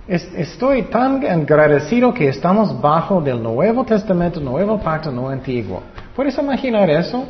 Estoy 0.10 0.84
tan 0.84 1.24
agradecido 1.24 2.14
que 2.14 2.30
estamos 2.30 2.80
bajo 2.82 3.22
del 3.22 3.42
Nuevo 3.42 3.86
Testamento, 3.86 4.40
Nuevo 4.40 4.80
Pacto, 4.80 5.12
no 5.12 5.30
Antiguo. 5.30 5.84
¿Puedes 6.16 6.38
imaginar 6.38 6.90
eso? 6.90 7.28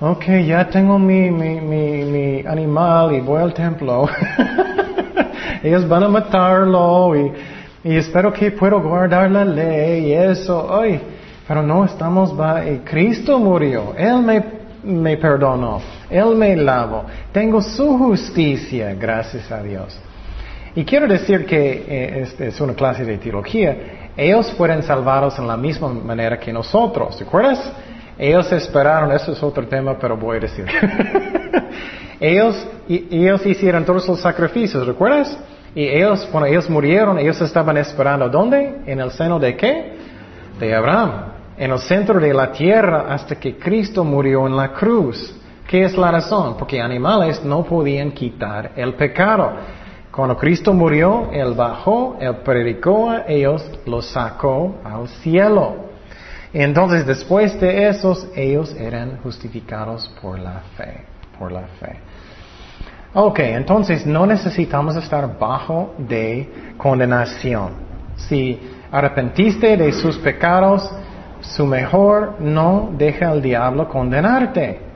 Ok, 0.00 0.24
ya 0.46 0.68
tengo 0.68 0.98
mi, 0.98 1.30
mi, 1.30 1.60
mi, 1.60 2.40
animal 2.46 3.12
y 3.14 3.20
voy 3.20 3.40
al 3.40 3.54
templo. 3.54 4.08
Ellos 5.62 5.86
van 5.86 6.04
a 6.04 6.08
matarlo 6.08 7.14
y, 7.14 7.32
y, 7.84 7.96
espero 7.96 8.32
que 8.32 8.50
puedo 8.50 8.80
guardar 8.80 9.30
la 9.30 9.44
ley 9.44 10.06
y 10.06 10.12
eso. 10.12 10.68
Ay, 10.74 11.00
pero 11.46 11.62
no 11.62 11.84
estamos 11.84 12.36
bajo. 12.36 12.66
Cristo 12.84 13.38
murió. 13.38 13.94
Él 13.96 14.22
me, 14.22 14.44
me 14.82 15.16
perdonó. 15.16 15.80
Él 16.08 16.34
me 16.34 16.56
lavó. 16.56 17.04
Tengo 17.30 17.60
su 17.60 17.98
justicia, 17.98 18.94
gracias 18.98 19.52
a 19.52 19.62
Dios. 19.62 19.96
Y 20.74 20.84
quiero 20.84 21.08
decir 21.08 21.46
que 21.46 21.84
eh, 21.88 22.20
este 22.22 22.48
es 22.48 22.60
una 22.60 22.74
clase 22.74 23.04
de 23.04 23.18
teología. 23.18 24.10
ellos 24.16 24.52
fueron 24.52 24.82
salvados 24.82 25.38
en 25.38 25.48
la 25.48 25.56
misma 25.56 25.88
manera 25.88 26.38
que 26.38 26.52
nosotros. 26.52 27.16
¿Te 27.16 27.24
acuerdas? 27.24 27.72
Ellos 28.16 28.52
esperaron, 28.52 29.10
eso 29.12 29.32
es 29.32 29.42
otro 29.42 29.66
tema, 29.66 29.98
pero 29.98 30.16
voy 30.16 30.36
a 30.36 30.40
decir. 30.40 30.66
ellos, 32.20 32.66
ellos 32.88 33.44
hicieron 33.46 33.84
todos 33.84 34.06
los 34.06 34.20
sacrificios, 34.20 34.86
¿recuerdas? 34.86 35.36
Y 35.74 35.84
ellos, 35.84 36.28
cuando 36.30 36.46
ellos 36.46 36.68
murieron, 36.68 37.18
ellos 37.18 37.40
estaban 37.40 37.76
esperando, 37.76 38.28
¿dónde? 38.28 38.82
¿En 38.86 39.00
el 39.00 39.10
seno 39.12 39.38
de 39.38 39.56
qué? 39.56 39.96
De 40.58 40.74
Abraham. 40.74 41.32
En 41.56 41.70
el 41.70 41.78
centro 41.78 42.20
de 42.20 42.34
la 42.34 42.52
tierra 42.52 43.06
hasta 43.08 43.36
que 43.36 43.56
Cristo 43.56 44.04
murió 44.04 44.46
en 44.46 44.56
la 44.56 44.72
cruz. 44.72 45.34
¿Qué 45.66 45.84
es 45.84 45.96
la 45.96 46.10
razón? 46.10 46.56
Porque 46.58 46.80
animales 46.80 47.42
no 47.44 47.64
podían 47.64 48.10
quitar 48.12 48.72
el 48.76 48.94
pecado. 48.94 49.52
Cuando 50.10 50.36
Cristo 50.36 50.72
murió, 50.72 51.30
Él 51.32 51.54
bajó, 51.54 52.16
Él 52.20 52.36
predicó 52.44 53.10
a 53.10 53.24
ellos, 53.28 53.64
los 53.86 54.06
sacó 54.06 54.76
al 54.84 55.08
cielo. 55.08 55.90
Entonces, 56.52 57.06
después 57.06 57.60
de 57.60 57.88
esos, 57.88 58.26
ellos 58.34 58.74
eran 58.74 59.18
justificados 59.22 60.12
por 60.20 60.38
la 60.38 60.62
fe, 60.76 61.04
por 61.38 61.52
la 61.52 61.62
fe. 61.78 61.96
Ok, 63.14 63.38
entonces 63.40 64.04
no 64.04 64.26
necesitamos 64.26 64.96
estar 64.96 65.38
bajo 65.38 65.94
de 65.98 66.74
condenación. 66.76 67.72
Si 68.16 68.58
arrepentiste 68.90 69.76
de 69.76 69.92
sus 69.92 70.18
pecados, 70.18 70.90
su 71.40 71.66
mejor 71.66 72.40
no 72.40 72.90
deja 72.96 73.30
al 73.30 73.40
diablo 73.40 73.88
condenarte. 73.88 74.89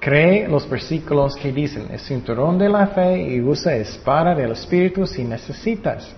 Cree 0.00 0.48
los 0.48 0.68
versículos 0.68 1.36
que 1.36 1.52
dicen, 1.52 1.88
el 1.90 2.00
cinturón 2.00 2.58
de 2.58 2.68
la 2.68 2.86
fe 2.88 3.18
y 3.18 3.40
usa 3.40 3.76
espada 3.76 4.34
del 4.34 4.52
Espíritu 4.52 5.06
si 5.06 5.24
necesitas. 5.24 6.14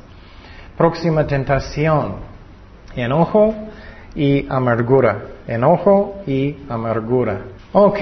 Próxima 0.77 1.27
tentación, 1.27 2.15
enojo, 2.95 3.55
y 4.15 4.47
amargura. 4.49 5.23
Enojo 5.47 6.23
y 6.27 6.57
amargura. 6.69 7.41
Ok, 7.73 7.99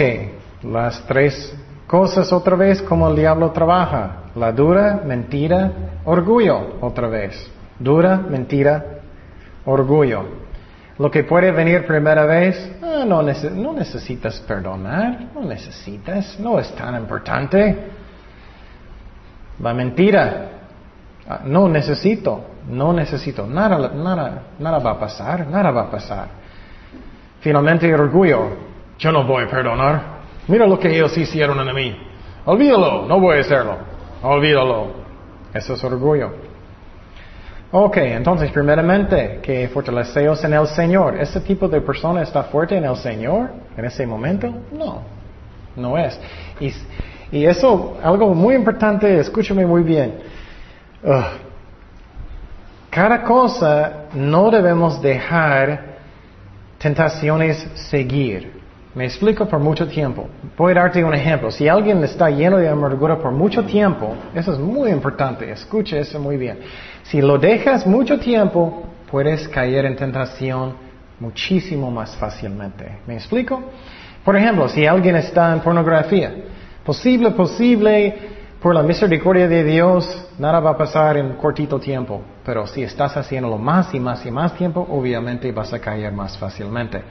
las 0.62 1.04
tres 1.06 1.54
cosas 1.86 2.32
otra 2.32 2.56
vez 2.56 2.82
como 2.82 3.08
el 3.08 3.16
diablo 3.16 3.50
trabaja. 3.50 4.24
La 4.34 4.52
dura, 4.52 5.02
mentira, 5.04 5.72
orgullo 6.04 6.76
otra 6.80 7.08
vez. 7.08 7.50
Dura, 7.78 8.18
mentira, 8.18 8.84
orgullo. 9.64 10.24
Lo 10.98 11.10
que 11.10 11.24
puede 11.24 11.50
venir 11.50 11.86
primera 11.86 12.26
vez, 12.26 12.70
ah, 12.90 13.04
no, 13.04 13.22
no 13.22 13.72
necesitas 13.72 14.40
perdonar, 14.40 15.28
no 15.34 15.42
necesitas, 15.42 16.38
no 16.40 16.58
es 16.58 16.74
tan 16.74 16.94
importante. 16.96 17.76
La 19.60 19.74
mentira, 19.74 20.48
ah, 21.28 21.40
no 21.44 21.68
necesito, 21.68 22.44
no 22.68 22.92
necesito, 22.92 23.46
nada, 23.46 23.90
nada, 23.94 24.42
nada 24.58 24.78
va 24.78 24.92
a 24.92 24.98
pasar, 24.98 25.46
nada 25.46 25.70
va 25.70 25.82
a 25.82 25.90
pasar. 25.90 26.28
Finalmente 27.40 27.92
orgullo, 27.94 28.50
yo 28.98 29.12
no 29.12 29.24
voy 29.24 29.44
a 29.44 29.48
perdonar. 29.48 30.20
Mira 30.48 30.66
lo 30.66 30.78
que 30.78 30.88
ellos 30.88 31.16
hicieron 31.16 31.58
a 31.60 31.72
mí. 31.72 31.96
Olvídalo, 32.44 33.06
no 33.06 33.20
voy 33.20 33.38
a 33.38 33.40
hacerlo. 33.40 33.76
Olvídalo. 34.22 34.88
Eso 35.54 35.74
es 35.74 35.84
orgullo. 35.84 36.49
Ok, 37.72 37.98
entonces 37.98 38.50
primeramente 38.50 39.38
que 39.42 39.68
fortaleceos 39.68 40.42
en 40.42 40.54
el 40.54 40.66
Señor. 40.66 41.20
¿Ese 41.20 41.40
tipo 41.40 41.68
de 41.68 41.80
persona 41.80 42.22
está 42.22 42.42
fuerte 42.44 42.76
en 42.76 42.84
el 42.84 42.96
Señor 42.96 43.50
en 43.76 43.84
ese 43.84 44.04
momento? 44.06 44.52
No, 44.72 45.02
no 45.76 45.96
es. 45.96 46.18
Y, 46.58 46.72
y 47.30 47.44
eso, 47.44 47.96
algo 48.02 48.34
muy 48.34 48.56
importante, 48.56 49.20
escúchame 49.20 49.64
muy 49.64 49.84
bien. 49.84 50.14
Cada 52.90 53.22
cosa 53.22 54.06
no 54.14 54.50
debemos 54.50 55.00
dejar 55.00 55.96
tentaciones 56.78 57.56
seguir. 57.74 58.59
Me 58.94 59.04
explico 59.04 59.46
por 59.46 59.60
mucho 59.60 59.86
tiempo. 59.86 60.28
Voy 60.56 60.72
a 60.72 60.74
darte 60.74 61.04
un 61.04 61.14
ejemplo. 61.14 61.50
Si 61.52 61.68
alguien 61.68 62.02
está 62.02 62.28
lleno 62.28 62.56
de 62.56 62.68
amargura 62.68 63.18
por 63.18 63.30
mucho 63.30 63.64
tiempo, 63.64 64.16
eso 64.34 64.52
es 64.52 64.58
muy 64.58 64.90
importante. 64.90 65.50
Escuche 65.50 66.00
eso 66.00 66.18
muy 66.18 66.36
bien. 66.36 66.58
Si 67.04 67.20
lo 67.20 67.38
dejas 67.38 67.86
mucho 67.86 68.18
tiempo, 68.18 68.82
puedes 69.08 69.46
caer 69.46 69.84
en 69.84 69.94
tentación 69.94 70.74
muchísimo 71.20 71.90
más 71.90 72.16
fácilmente. 72.16 72.98
¿Me 73.06 73.14
explico? 73.14 73.62
Por 74.24 74.36
ejemplo, 74.36 74.68
si 74.68 74.84
alguien 74.84 75.14
está 75.16 75.52
en 75.52 75.60
pornografía, 75.60 76.34
posible, 76.84 77.30
posible, 77.30 78.14
por 78.60 78.74
la 78.74 78.82
misericordia 78.82 79.48
de 79.48 79.64
Dios, 79.64 80.28
nada 80.38 80.60
va 80.60 80.70
a 80.70 80.76
pasar 80.76 81.16
en 81.16 81.34
cortito 81.36 81.78
tiempo, 81.78 82.20
pero 82.44 82.66
si 82.66 82.82
estás 82.82 83.16
haciéndolo 83.16 83.56
más 83.56 83.94
y 83.94 84.00
más 84.00 84.26
y 84.26 84.30
más 84.30 84.54
tiempo, 84.54 84.86
obviamente 84.90 85.50
vas 85.52 85.72
a 85.72 85.78
caer 85.78 86.12
más 86.12 86.36
fácilmente. 86.36 87.02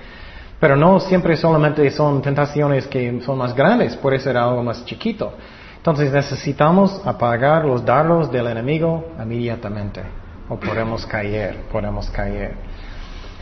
Pero 0.59 0.75
no 0.75 0.99
siempre 0.99 1.37
solamente 1.37 1.89
son 1.91 2.21
tentaciones 2.21 2.87
que 2.87 3.21
son 3.21 3.37
más 3.37 3.55
grandes, 3.55 3.95
puede 3.95 4.19
ser 4.19 4.37
algo 4.37 4.61
más 4.61 4.83
chiquito. 4.85 5.33
Entonces 5.77 6.11
necesitamos 6.11 7.01
apagar 7.05 7.63
los 7.63 7.85
dardos 7.85 8.29
del 8.29 8.47
enemigo 8.47 9.11
inmediatamente, 9.17 10.01
o 10.49 10.57
podemos 10.57 11.05
caer, 11.05 11.63
podemos 11.71 12.09
caer. 12.09 12.55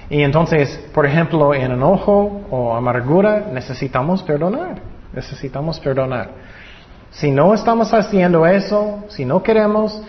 Y 0.10 0.22
entonces, 0.22 0.78
por 0.94 1.06
ejemplo, 1.06 1.54
en 1.54 1.72
enojo 1.72 2.44
o 2.52 2.76
amargura, 2.76 3.48
necesitamos 3.52 4.22
perdonar, 4.22 4.80
necesitamos 5.14 5.80
perdonar. 5.80 6.30
Si 7.10 7.32
no 7.32 7.54
estamos 7.54 7.94
haciendo 7.94 8.46
eso, 8.46 9.06
si 9.08 9.26
no 9.26 9.42
queremos, 9.42 10.00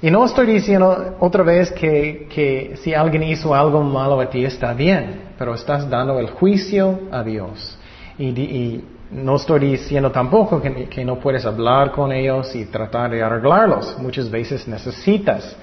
y 0.00 0.10
no 0.10 0.24
estoy 0.24 0.46
diciendo 0.46 1.16
otra 1.18 1.42
vez 1.42 1.72
que, 1.72 2.74
si 2.82 2.94
alguien 2.94 3.24
hizo 3.24 3.54
algo 3.54 3.82
malo 3.82 4.20
a 4.20 4.30
ti 4.30 4.44
está 4.44 4.72
bien, 4.72 5.22
pero 5.36 5.54
estás 5.54 5.88
dando 5.88 6.18
el 6.20 6.30
juicio 6.30 7.00
a 7.10 7.22
Dios. 7.22 7.76
Y, 8.18 8.84
no 9.10 9.36
estoy 9.36 9.60
diciendo 9.60 10.12
tampoco 10.12 10.60
que, 10.60 10.84
que, 10.84 11.02
no 11.02 11.18
puedes 11.18 11.46
hablar 11.46 11.92
con 11.92 12.12
ellos 12.12 12.54
y 12.54 12.66
tratar 12.66 13.10
de 13.10 13.22
arreglarlos. 13.22 13.98
Muchas 13.98 14.30
veces 14.30 14.68
necesitas, 14.68 15.56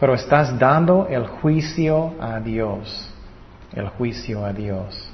pero 0.00 0.14
estás 0.14 0.58
dando 0.58 1.06
el 1.10 1.26
juicio 1.26 2.14
a 2.18 2.40
Dios. 2.40 3.12
El 3.74 3.88
juicio 3.88 4.46
a 4.46 4.52
Dios. 4.54 5.10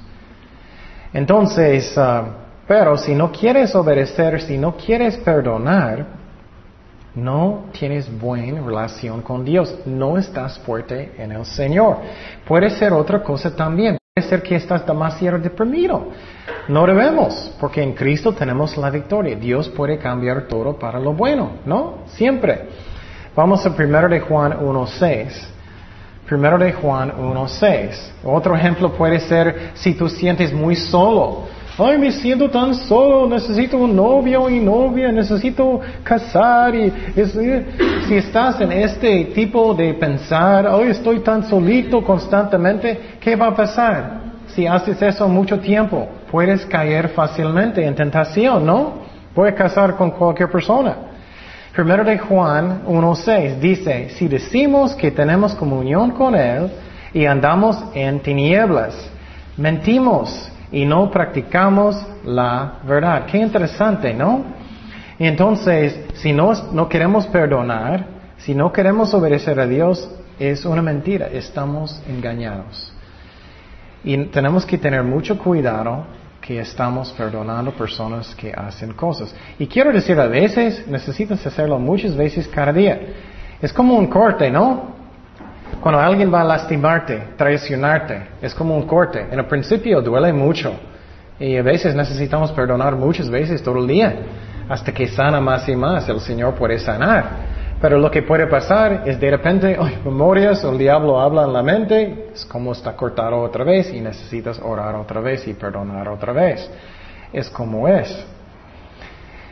Entonces, 1.13 1.97
ah, 1.97 2.23
pero 2.67 2.97
si 2.97 3.13
no 3.13 3.31
quieres 3.31 3.75
obedecer, 3.75 4.41
si 4.41 4.57
no 4.57 4.77
quieres 4.77 5.17
perdonar, 5.17 6.22
no 7.15 7.65
tienes 7.77 8.09
buena 8.19 8.61
relación 8.61 9.21
con 9.21 9.45
Dios, 9.45 9.75
no 9.85 10.17
estás 10.17 10.57
fuerte 10.59 11.13
en 11.17 11.31
el 11.31 11.45
Señor. 11.45 11.97
Puede 12.47 12.69
ser 12.71 12.93
otra 12.93 13.21
cosa 13.21 13.55
también, 13.55 13.97
puede 14.13 14.27
ser 14.27 14.41
que 14.41 14.55
estás 14.55 14.85
demasiado 14.85 15.37
deprimido. 15.39 16.07
No 16.67 16.85
debemos, 16.85 17.51
porque 17.59 17.83
en 17.83 17.93
Cristo 17.93 18.33
tenemos 18.33 18.77
la 18.77 18.89
victoria. 18.89 19.35
Dios 19.35 19.69
puede 19.69 19.97
cambiar 19.97 20.47
todo 20.47 20.77
para 20.79 20.99
lo 20.99 21.13
bueno, 21.13 21.51
¿no? 21.65 21.99
Siempre. 22.07 22.67
Vamos 23.35 23.65
a 23.65 23.69
1 23.69 24.09
de 24.09 24.19
Juan 24.21 24.53
1.6. 24.59 25.53
Primero 26.25 26.57
de 26.57 26.71
Juan 26.71 27.11
1.6. 27.11 28.11
Otro 28.23 28.55
ejemplo 28.55 28.93
puede 28.93 29.19
ser 29.19 29.71
si 29.73 29.93
tú 29.93 30.07
sientes 30.07 30.53
muy 30.53 30.75
solo. 30.75 31.43
Ay, 31.75 31.97
me 31.97 32.11
siento 32.11 32.51
tan 32.51 32.75
solo, 32.75 33.27
necesito 33.27 33.79
un 33.79 33.95
novio 33.95 34.47
y 34.47 34.59
novia, 34.59 35.11
necesito 35.11 35.81
casar. 36.03 36.75
Y, 36.75 36.93
si 38.07 38.15
estás 38.15 38.61
en 38.61 38.71
este 38.71 39.25
tipo 39.33 39.73
de 39.73 39.95
pensar, 39.95 40.67
hoy 40.67 40.89
estoy 40.89 41.21
tan 41.21 41.43
solito 41.49 42.03
constantemente, 42.03 43.17
¿qué 43.19 43.35
va 43.35 43.47
a 43.47 43.55
pasar? 43.55 44.21
Si 44.47 44.67
haces 44.67 45.01
eso 45.01 45.27
mucho 45.27 45.59
tiempo, 45.59 46.07
puedes 46.29 46.63
caer 46.67 47.09
fácilmente 47.09 47.83
en 47.83 47.95
tentación, 47.95 48.63
¿no? 48.63 49.01
Puedes 49.33 49.55
casar 49.55 49.95
con 49.95 50.11
cualquier 50.11 50.51
persona. 50.51 50.95
Primero 51.73 52.03
de 52.03 52.19
Juan 52.19 52.83
1.6 52.85 53.57
dice, 53.57 54.09
si 54.09 54.27
decimos 54.27 54.93
que 54.93 55.09
tenemos 55.09 55.55
comunión 55.55 56.11
con 56.11 56.35
Él 56.35 56.69
y 57.15 57.25
andamos 57.25 57.83
en 57.95 58.19
tinieblas, 58.19 58.93
mentimos 59.57 60.52
y 60.73 60.85
no 60.85 61.09
practicamos 61.11 61.95
la 62.25 62.79
verdad. 62.85 63.27
Qué 63.27 63.37
interesante, 63.37 64.13
¿no? 64.13 64.61
entonces, 65.19 65.97
si 66.15 66.33
no, 66.33 66.51
no 66.73 66.89
queremos 66.89 67.27
perdonar, 67.27 68.07
si 68.39 68.53
no 68.53 68.73
queremos 68.73 69.13
obedecer 69.13 69.57
a 69.59 69.67
Dios, 69.67 70.09
es 70.37 70.65
una 70.65 70.81
mentira, 70.81 71.27
estamos 71.27 72.01
engañados. 72.09 72.91
Y 74.03 74.17
tenemos 74.25 74.65
que 74.65 74.77
tener 74.77 75.03
mucho 75.03 75.37
cuidado 75.37 76.05
que 76.41 76.59
estamos 76.59 77.13
perdonando 77.13 77.71
personas 77.71 78.35
que 78.35 78.51
hacen 78.51 78.93
cosas. 78.93 79.33
Y 79.59 79.67
quiero 79.67 79.93
decir, 79.93 80.19
a 80.19 80.27
veces 80.27 80.85
necesitas 80.87 81.45
hacerlo 81.45 81.79
muchas 81.79 82.17
veces 82.17 82.47
cada 82.49 82.73
día. 82.73 82.99
Es 83.61 83.71
como 83.71 83.95
un 83.95 84.07
corte, 84.07 84.51
¿no? 84.51 84.92
Cuando 85.83 85.99
alguien 85.99 86.33
va 86.33 86.39
a 86.39 86.45
lastimarte, 86.45 87.33
traicionarte, 87.35 88.27
es 88.41 88.55
como 88.55 88.73
un 88.73 88.87
corte. 88.87 89.27
En 89.29 89.37
el 89.37 89.45
principio 89.47 90.01
duele 90.01 90.31
mucho. 90.31 90.71
Y 91.37 91.57
a 91.57 91.61
veces 91.61 91.93
necesitamos 91.93 92.53
perdonar 92.53 92.95
muchas 92.95 93.29
veces 93.29 93.61
todo 93.61 93.79
el 93.79 93.87
día. 93.87 94.15
Hasta 94.69 94.93
que 94.93 95.09
sana 95.09 95.41
más 95.41 95.67
y 95.67 95.75
más. 95.75 96.07
El 96.07 96.21
Señor 96.21 96.53
puede 96.55 96.79
sanar. 96.79 97.25
Pero 97.81 97.97
lo 97.99 98.09
que 98.09 98.21
puede 98.21 98.47
pasar 98.47 99.03
es 99.05 99.19
de 99.19 99.29
repente, 99.29 99.77
ay, 99.77 99.99
memorias, 100.05 100.63
el 100.63 100.77
diablo 100.77 101.19
habla 101.19 101.43
en 101.43 101.51
la 101.51 101.61
mente, 101.61 102.29
es 102.33 102.45
como 102.45 102.71
está 102.71 102.95
cortado 102.95 103.41
otra 103.41 103.65
vez 103.65 103.93
y 103.93 103.99
necesitas 103.99 104.61
orar 104.63 104.95
otra 104.95 105.19
vez 105.19 105.45
y 105.49 105.53
perdonar 105.53 106.07
otra 106.07 106.31
vez. 106.31 106.71
Es 107.33 107.49
como 107.49 107.89
es. 107.89 108.25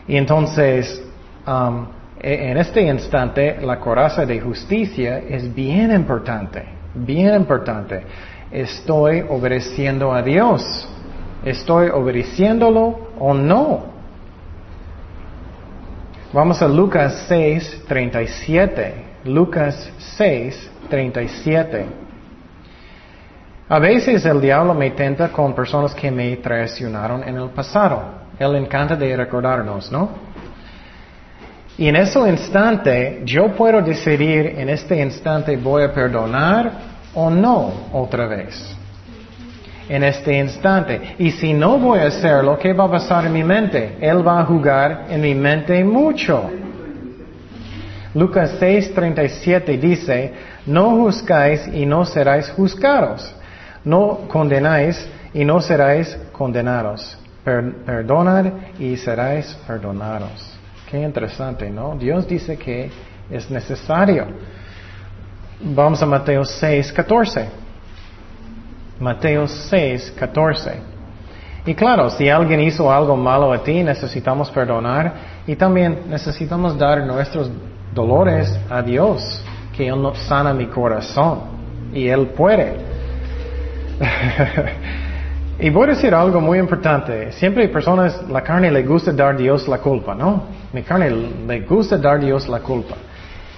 Y 0.08 0.16
entonces, 0.16 1.04
um, 1.46 1.88
en 2.24 2.58
este 2.58 2.82
instante, 2.84 3.58
la 3.62 3.80
coraza 3.80 4.26
de 4.26 4.40
justicia 4.40 5.18
es 5.18 5.54
bien 5.54 5.92
importante, 5.92 6.64
bien 6.94 7.34
importante. 7.34 8.04
Estoy 8.52 9.24
obedeciendo 9.28 10.14
a 10.14 10.22
Dios. 10.22 10.88
¿Estoy 11.44 11.90
obedeciéndolo 11.90 13.10
o 13.18 13.34
no? 13.34 13.86
Vamos 16.32 16.62
a 16.62 16.68
Lucas 16.68 17.26
6, 17.28 17.86
37. 17.88 18.94
Lucas 19.26 19.92
6, 19.98 20.72
37. 20.90 21.86
A 23.68 23.80
veces 23.80 24.24
el 24.26 24.40
diablo 24.40 24.76
me 24.76 24.92
tenta 24.92 25.30
con 25.30 25.56
personas 25.56 25.96
que 25.96 26.12
me 26.12 26.38
traicionaron 26.38 27.24
en 27.24 27.36
el 27.38 27.50
pasado. 27.50 28.04
Él 28.38 28.56
encanta 28.58 28.96
de 28.96 29.16
recordarnos, 29.16 29.92
¿no? 29.92 30.31
Y 31.78 31.88
en 31.88 31.96
ese 31.96 32.20
instante, 32.20 33.22
yo 33.26 33.54
puedo 33.56 33.82
decidir, 33.82 34.56
en 34.58 34.70
este 34.70 35.02
instante 35.02 35.58
voy 35.58 35.84
a 35.84 35.94
perdonar 35.94 36.72
o 37.14 37.30
no 37.30 37.72
otra 37.94 38.28
vez 38.28 38.78
en 39.92 40.06
este 40.06 40.38
instante. 40.38 41.16
Y 41.20 41.32
si 41.32 41.54
no 41.54 41.78
voy 41.78 42.00
a 42.00 42.08
hacerlo, 42.08 42.58
¿qué 42.58 42.72
va 42.72 42.86
a 42.86 42.92
pasar 42.92 43.26
en 43.26 43.34
mi 43.34 43.44
mente? 43.44 43.98
Él 44.00 44.26
va 44.26 44.40
a 44.40 44.46
jugar 44.46 45.08
en 45.10 45.20
mi 45.20 45.36
mente 45.36 45.84
mucho. 45.84 46.50
Lucas 48.14 48.56
6:37 48.60 49.78
dice, 49.78 50.34
no 50.66 50.92
juzgáis 50.92 51.68
y 51.74 51.86
no 51.86 52.06
seráis 52.06 52.50
juzgados. 52.52 53.36
No 53.84 54.28
condenáis 54.30 55.10
y 55.34 55.44
no 55.44 55.60
seráis 55.60 56.18
condenados. 56.32 57.18
perdonad 57.44 58.46
y 58.80 58.96
seráis 58.96 59.58
perdonados. 59.68 60.51
Qué 60.92 61.02
interesante, 61.02 61.70
¿no? 61.70 61.96
Dios 61.96 62.28
dice 62.28 62.58
que 62.58 62.92
es 63.30 63.50
necesario. 63.50 64.28
Vamos 65.62 66.04
a 66.04 66.06
Mateo 66.06 66.42
6:14. 66.44 67.48
Mateo 69.00 69.48
6, 69.48 70.14
14. 70.20 70.74
Y 71.66 71.74
claro, 71.76 72.10
si 72.10 72.28
alguien 72.28 72.60
hizo 72.60 72.92
algo 72.92 73.16
malo 73.16 73.54
a 73.54 73.64
ti, 73.64 73.82
necesitamos 73.84 74.52
perdonar 74.52 75.14
y 75.48 75.56
también 75.56 76.10
necesitamos 76.10 76.78
dar 76.78 77.06
nuestros 77.06 77.50
dolores 77.94 78.60
a 78.70 78.82
Dios, 78.82 79.42
que 79.76 79.88
Él 79.88 80.02
nos 80.02 80.18
sana 80.20 80.54
mi 80.54 80.66
corazón 80.66 81.40
y 81.94 82.10
Él 82.10 82.28
puede. 82.28 82.76
y 85.62 85.70
voy 85.70 85.84
a 85.84 85.88
decir 85.92 86.14
algo 86.16 86.42
muy 86.42 86.58
importante. 86.58 87.32
Siempre 87.34 87.64
hay 87.64 87.70
personas, 87.70 88.28
la 88.28 88.42
carne 88.42 88.72
le 88.72 88.82
gusta 88.82 89.12
dar 89.12 89.36
a 89.36 89.38
Dios 89.38 89.68
la 89.68 89.78
culpa, 89.78 90.16
¿no? 90.16 90.46
Mi 90.74 90.82
carne 90.82 91.12
le 91.48 91.60
gusta 91.62 92.00
dar 92.00 92.16
a 92.16 92.18
Dios 92.18 92.50
la 92.50 92.62
culpa. 92.62 92.96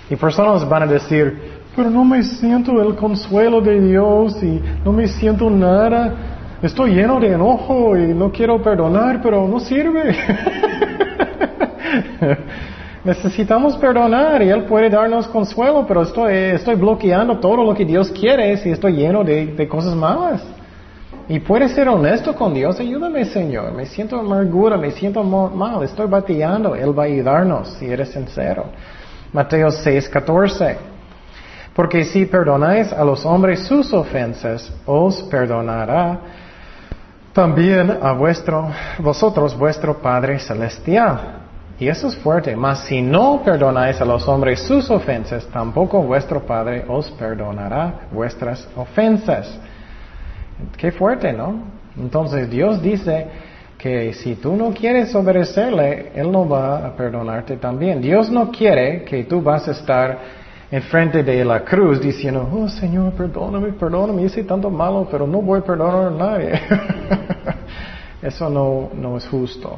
Y 0.10 0.18
personas 0.18 0.68
van 0.68 0.84
a 0.84 0.86
decir, 0.86 1.62
pero 1.74 1.89
no 1.89 2.04
me 2.04 2.22
siento 2.22 2.82
el 2.82 2.96
consuelo 2.96 3.62
de 3.62 3.80
Dios 3.80 4.44
y 4.44 4.62
no 4.84 4.92
me 4.92 5.08
siento 5.08 5.50
nada. 5.50 6.13
Estoy 6.62 6.94
lleno 6.94 7.22
de 7.22 7.32
enojo 7.32 7.96
y 7.96 8.13
no 8.13 8.34
quiero 8.34 8.62
perdonar, 8.62 9.22
pero 9.24 9.48
no 9.48 9.62
sirve. 9.62 10.13
Necesitamos 13.06 13.78
perdonar 13.78 14.42
y 14.42 14.50
Él 14.50 14.63
puede 14.63 14.89
darnos 14.89 15.26
consuelo, 15.30 15.86
pero 15.88 16.02
estoy, 16.02 16.34
estoy 16.34 16.76
bloqueando 16.76 17.38
todo 17.38 17.63
lo 17.63 17.74
que 17.74 17.86
Dios 17.86 18.12
quiere 18.12 18.58
si 18.58 18.72
estoy 18.72 18.94
lleno 18.94 19.24
de, 19.24 19.48
de 19.48 19.68
cosas 19.70 19.96
malas. 19.96 20.44
Y 21.30 21.40
puede 21.40 21.70
ser 21.70 21.88
honesto 21.88 22.36
con 22.36 22.54
Dios, 22.54 22.80
ayúdame 22.80 23.24
Señor, 23.26 23.72
me 23.72 23.86
siento 23.86 24.20
amargura, 24.20 24.78
me 24.78 24.92
siento 24.92 25.24
mal, 25.24 25.82
estoy 25.84 26.08
bateando, 26.08 26.76
Él 26.76 26.98
va 26.98 27.04
a 27.04 27.06
ayudarnos 27.06 27.70
si 27.80 27.86
eres 27.86 28.10
sincero. 28.10 28.66
Mateo 29.32 29.72
6, 29.72 30.10
14. 30.10 30.78
Porque 31.74 32.04
si 32.04 32.26
perdonáis 32.26 32.94
a 32.94 33.04
los 33.04 33.26
hombres 33.26 33.66
sus 33.66 33.94
ofensas, 33.94 34.72
os 34.86 35.24
perdonará 35.24 36.20
también 37.34 37.98
a 38.00 38.12
vuestro, 38.12 38.70
vosotros 39.00 39.58
vuestro 39.58 39.98
Padre 40.00 40.38
Celestial. 40.38 41.40
Y 41.80 41.88
eso 41.88 42.08
es 42.08 42.16
fuerte. 42.18 42.56
Mas 42.56 42.82
si 42.82 43.02
no 43.02 43.42
perdonáis 43.44 44.00
a 44.00 44.06
los 44.06 44.28
hombres 44.28 44.60
sus 44.62 44.92
ofensas, 44.92 45.48
tampoco 45.48 46.04
vuestro 46.04 46.42
Padre 46.46 46.86
os 46.88 47.10
perdonará 47.12 48.08
vuestras 48.12 48.68
ofensas. 48.76 49.60
Qué 50.78 50.91
fuerte, 50.91 51.34
¿no? 51.34 51.63
Entonces 51.97 52.49
Dios 52.49 52.82
dice 52.82 53.28
que 53.78 54.13
si 54.13 54.36
tú 54.36 54.56
no 54.56 54.71
quieres 54.73 55.13
obedecerle, 55.13 56.12
Él 56.15 56.32
no 56.32 56.47
va 56.47 56.88
a 56.88 56.95
perdonarte 56.95 57.58
también. 57.58 58.02
Dios 58.02 58.30
no 58.30 58.52
quiere 58.52 59.04
que 59.04 59.26
tú 59.26 59.41
vas 59.41 59.67
a 59.67 59.71
estar 59.71 60.19
enfrente 60.71 61.21
de 61.21 61.45
la 61.45 61.63
cruz 61.63 62.02
diciendo, 62.02 62.49
oh 62.52 62.67
Señor, 62.67 63.13
perdóname, 63.13 63.73
perdóname, 63.73 64.23
hice 64.23 64.43
tanto 64.43 64.69
malo, 64.69 65.08
pero 65.12 65.28
no 65.28 65.41
voy 65.41 65.60
a 65.60 65.63
perdonar 65.63 66.08
a 66.08 66.12
nadie. 66.12 66.52
Eso 68.21 68.49
no, 68.49 68.89
no 68.95 69.17
es 69.17 69.28
justo. 69.28 69.78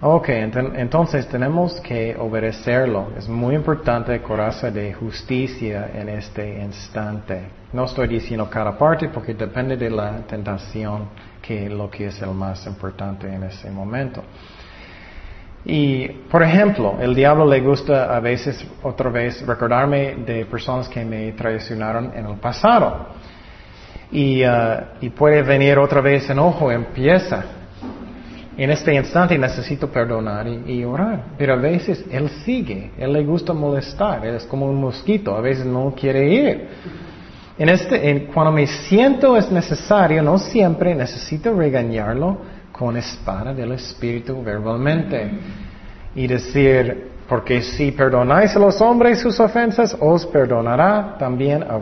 Ok, 0.00 0.28
entonces 0.28 1.26
tenemos 1.26 1.80
que 1.80 2.14
obedecerlo. 2.16 3.08
Es 3.18 3.28
muy 3.28 3.56
importante 3.56 4.22
coraza 4.22 4.70
de 4.70 4.94
justicia 4.94 5.90
en 5.92 6.08
este 6.08 6.62
instante. 6.62 7.48
No 7.72 7.84
estoy 7.84 8.06
diciendo 8.06 8.48
cada 8.48 8.78
parte 8.78 9.08
porque 9.08 9.34
depende 9.34 9.76
de 9.76 9.90
la 9.90 10.18
tentación 10.18 11.08
que 11.42 11.68
lo 11.68 11.90
que 11.90 12.06
es 12.06 12.22
el 12.22 12.30
más 12.30 12.64
importante 12.68 13.26
en 13.26 13.42
ese 13.42 13.72
momento. 13.72 14.22
Y, 15.64 16.06
por 16.30 16.44
ejemplo, 16.44 16.96
el 17.00 17.12
diablo 17.12 17.44
le 17.44 17.60
gusta 17.60 18.16
a 18.16 18.20
veces, 18.20 18.64
otra 18.84 19.10
vez, 19.10 19.44
recordarme 19.44 20.14
de 20.24 20.46
personas 20.46 20.88
que 20.88 21.04
me 21.04 21.32
traicionaron 21.32 22.12
en 22.14 22.24
el 22.24 22.36
pasado. 22.36 23.08
Y, 24.12 24.44
uh, 24.46 25.10
puede 25.16 25.42
venir 25.42 25.76
otra 25.76 26.00
vez 26.00 26.30
enojo, 26.30 26.70
empieza. 26.70 27.44
En 28.58 28.70
este 28.70 28.92
instante 28.92 29.38
necesito 29.38 29.86
perdonar 29.86 30.48
y, 30.48 30.84
orar. 30.84 31.26
Pero 31.38 31.52
a 31.52 31.56
veces 31.56 32.04
él 32.10 32.28
sigue, 32.44 32.90
él 32.98 33.12
le 33.12 33.24
gusta 33.24 33.52
molestar, 33.52 34.26
él 34.26 34.34
es 34.34 34.44
como 34.46 34.66
un 34.66 34.80
mosquito, 34.80 35.36
a 35.36 35.40
veces 35.40 35.64
no 35.64 35.94
quiere 35.96 36.28
ir. 36.28 36.68
En 37.56 37.68
este, 37.68 38.28
cuando 38.34 38.50
me 38.50 38.66
siento 38.66 39.36
es 39.36 39.48
necesario, 39.52 40.24
no 40.24 40.38
siempre 40.38 40.92
necesito 40.92 41.54
regañarlo, 41.54 42.36
con 42.72 42.96
espada 42.96 43.54
del 43.54 43.72
Espíritu 43.72 44.42
verbalmente. 44.42 45.30
Y 46.16 46.26
decir, 46.26 47.10
porque 47.28 47.62
si 47.62 47.92
perdonáis 47.92 48.56
a 48.56 48.58
los 48.58 48.80
hombres 48.80 49.20
sus 49.20 49.38
ofensas, 49.38 49.96
os 50.00 50.26
perdonará 50.26 51.16
también 51.16 51.62
a, 51.62 51.76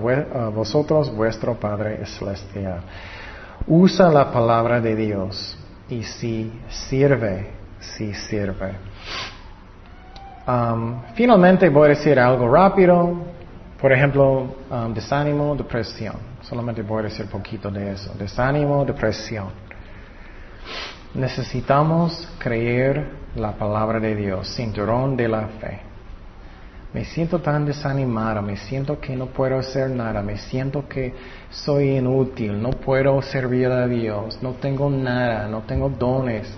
vosotros 0.50 1.14
vuestro 1.14 1.54
Padre 1.54 2.04
Celestial. 2.04 2.80
Usa 3.66 4.10
la 4.10 4.30
palabra 4.30 4.78
de 4.78 4.94
Dios 4.94 5.55
y 5.88 6.02
si 6.02 6.52
sirve, 6.68 7.50
si 7.80 8.12
sirve. 8.14 8.74
Um, 10.46 11.02
finalmente 11.14 11.68
voy 11.68 11.86
a 11.86 11.88
decir 11.90 12.18
algo 12.18 12.48
rápido. 12.48 13.14
Por 13.80 13.92
ejemplo, 13.92 14.56
um, 14.70 14.94
desánimo, 14.94 15.54
depresión. 15.54 16.16
Solamente 16.40 16.82
voy 16.82 17.00
a 17.00 17.02
decir 17.04 17.26
poquito 17.26 17.70
de 17.70 17.92
eso. 17.92 18.14
Desánimo, 18.18 18.84
depresión. 18.84 19.48
Necesitamos 21.14 22.28
creer 22.38 23.10
la 23.34 23.52
palabra 23.52 24.00
de 24.00 24.14
Dios, 24.14 24.48
cinturón 24.54 25.16
de 25.16 25.28
la 25.28 25.48
fe. 25.60 25.85
Me 26.96 27.04
siento 27.04 27.40
tan 27.40 27.66
desanimada, 27.66 28.40
me 28.40 28.56
siento 28.56 28.98
que 28.98 29.14
no 29.14 29.26
puedo 29.26 29.58
hacer 29.58 29.90
nada, 29.90 30.22
me 30.22 30.38
siento 30.38 30.88
que 30.88 31.12
soy 31.50 31.98
inútil, 31.98 32.58
no 32.58 32.70
puedo 32.70 33.20
servir 33.20 33.66
a 33.66 33.86
Dios, 33.86 34.38
no 34.40 34.52
tengo 34.52 34.88
nada, 34.88 35.46
no 35.46 35.60
tengo 35.64 35.90
dones. 35.90 36.50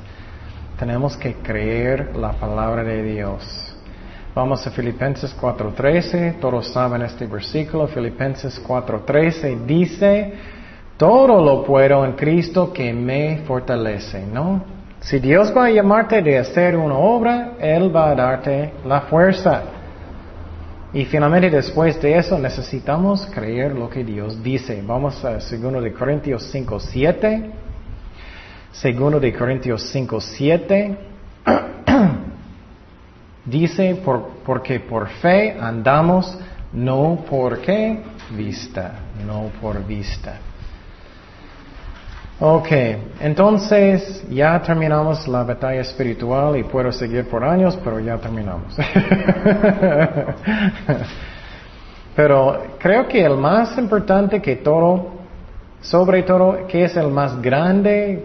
Tenemos 0.78 1.16
que 1.16 1.34
creer 1.34 2.14
la 2.14 2.34
palabra 2.34 2.84
de 2.84 3.02
Dios. 3.02 3.74
Vamos 4.32 4.64
a 4.64 4.70
Filipenses 4.70 5.34
4:13, 5.34 6.38
todos 6.40 6.68
saben 6.68 7.02
este 7.02 7.26
versículo, 7.26 7.88
Filipenses 7.88 8.62
4:13 8.64 9.66
dice, 9.66 10.34
todo 10.96 11.42
lo 11.44 11.64
puedo 11.64 12.04
en 12.04 12.12
Cristo 12.12 12.72
que 12.72 12.92
me 12.92 13.38
fortalece, 13.38 14.24
¿no? 14.24 14.62
Si 15.00 15.18
Dios 15.18 15.52
va 15.52 15.64
a 15.64 15.70
llamarte 15.70 16.22
de 16.22 16.38
hacer 16.38 16.76
una 16.76 16.96
obra, 16.96 17.54
Él 17.58 17.90
va 17.94 18.10
a 18.10 18.14
darte 18.14 18.74
la 18.84 19.00
fuerza. 19.00 19.77
Y 20.92 21.04
finalmente 21.04 21.50
después 21.50 22.00
de 22.00 22.16
eso 22.16 22.38
necesitamos 22.38 23.26
creer 23.26 23.74
lo 23.74 23.90
que 23.90 24.02
Dios 24.04 24.42
dice. 24.42 24.82
Vamos 24.86 25.22
a 25.24 25.32
2 25.34 25.82
de 25.82 25.92
Corintios 25.92 26.44
5, 26.50 26.80
7. 26.80 27.50
2 28.82 29.20
de 29.20 29.32
Corintios 29.34 29.82
5, 29.90 30.20
7. 30.20 30.98
Dice, 33.44 34.00
por, 34.04 34.28
porque 34.44 34.80
por 34.80 35.08
fe 35.08 35.56
andamos, 35.58 36.38
no 36.72 37.24
por 37.28 37.60
qué 37.60 38.02
vista, 38.36 38.92
no 39.26 39.50
por 39.60 39.86
vista. 39.86 40.38
Ok, 42.40 42.68
entonces 43.20 44.24
ya 44.30 44.62
terminamos 44.62 45.26
la 45.26 45.42
batalla 45.42 45.80
espiritual 45.80 46.56
y 46.56 46.62
puedo 46.62 46.92
seguir 46.92 47.28
por 47.28 47.42
años, 47.42 47.76
pero 47.82 47.98
ya 47.98 48.16
terminamos. 48.18 48.76
pero 52.14 52.76
creo 52.78 53.08
que 53.08 53.24
el 53.24 53.36
más 53.36 53.76
importante 53.76 54.40
que 54.40 54.54
todo, 54.54 55.14
sobre 55.80 56.22
todo, 56.22 56.64
que 56.68 56.84
es 56.84 56.96
el 56.96 57.08
más 57.08 57.42
grande 57.42 58.24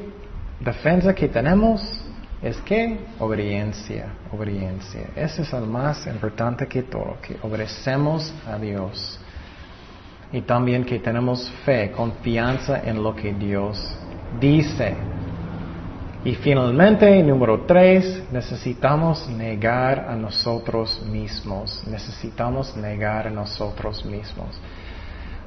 defensa 0.59 1.15
que 1.15 1.27
tenemos, 1.27 2.05
es 2.39 2.57
que 2.57 2.99
obediencia, 3.17 4.09
obediencia. 4.31 5.07
Ese 5.15 5.41
es 5.41 5.51
el 5.53 5.65
más 5.65 6.05
importante 6.05 6.67
que 6.67 6.83
todo, 6.83 7.17
que 7.19 7.37
obedecemos 7.41 8.31
a 8.45 8.59
Dios. 8.59 9.19
Y 10.33 10.41
también 10.41 10.83
que 10.83 10.99
tenemos 10.99 11.49
fe, 11.63 11.91
confianza 11.91 12.81
en 12.83 13.01
lo 13.01 13.15
que 13.15 13.33
Dios 13.33 13.95
dice. 14.39 14.95
Y 16.25 16.35
finalmente, 16.35 17.21
número 17.21 17.65
tres, 17.67 18.23
necesitamos 18.31 19.29
negar 19.29 20.07
a 20.09 20.15
nosotros 20.15 21.03
mismos. 21.05 21.83
Necesitamos 21.87 22.75
negar 22.75 23.27
a 23.27 23.29
nosotros 23.29 24.03
mismos. 24.05 24.59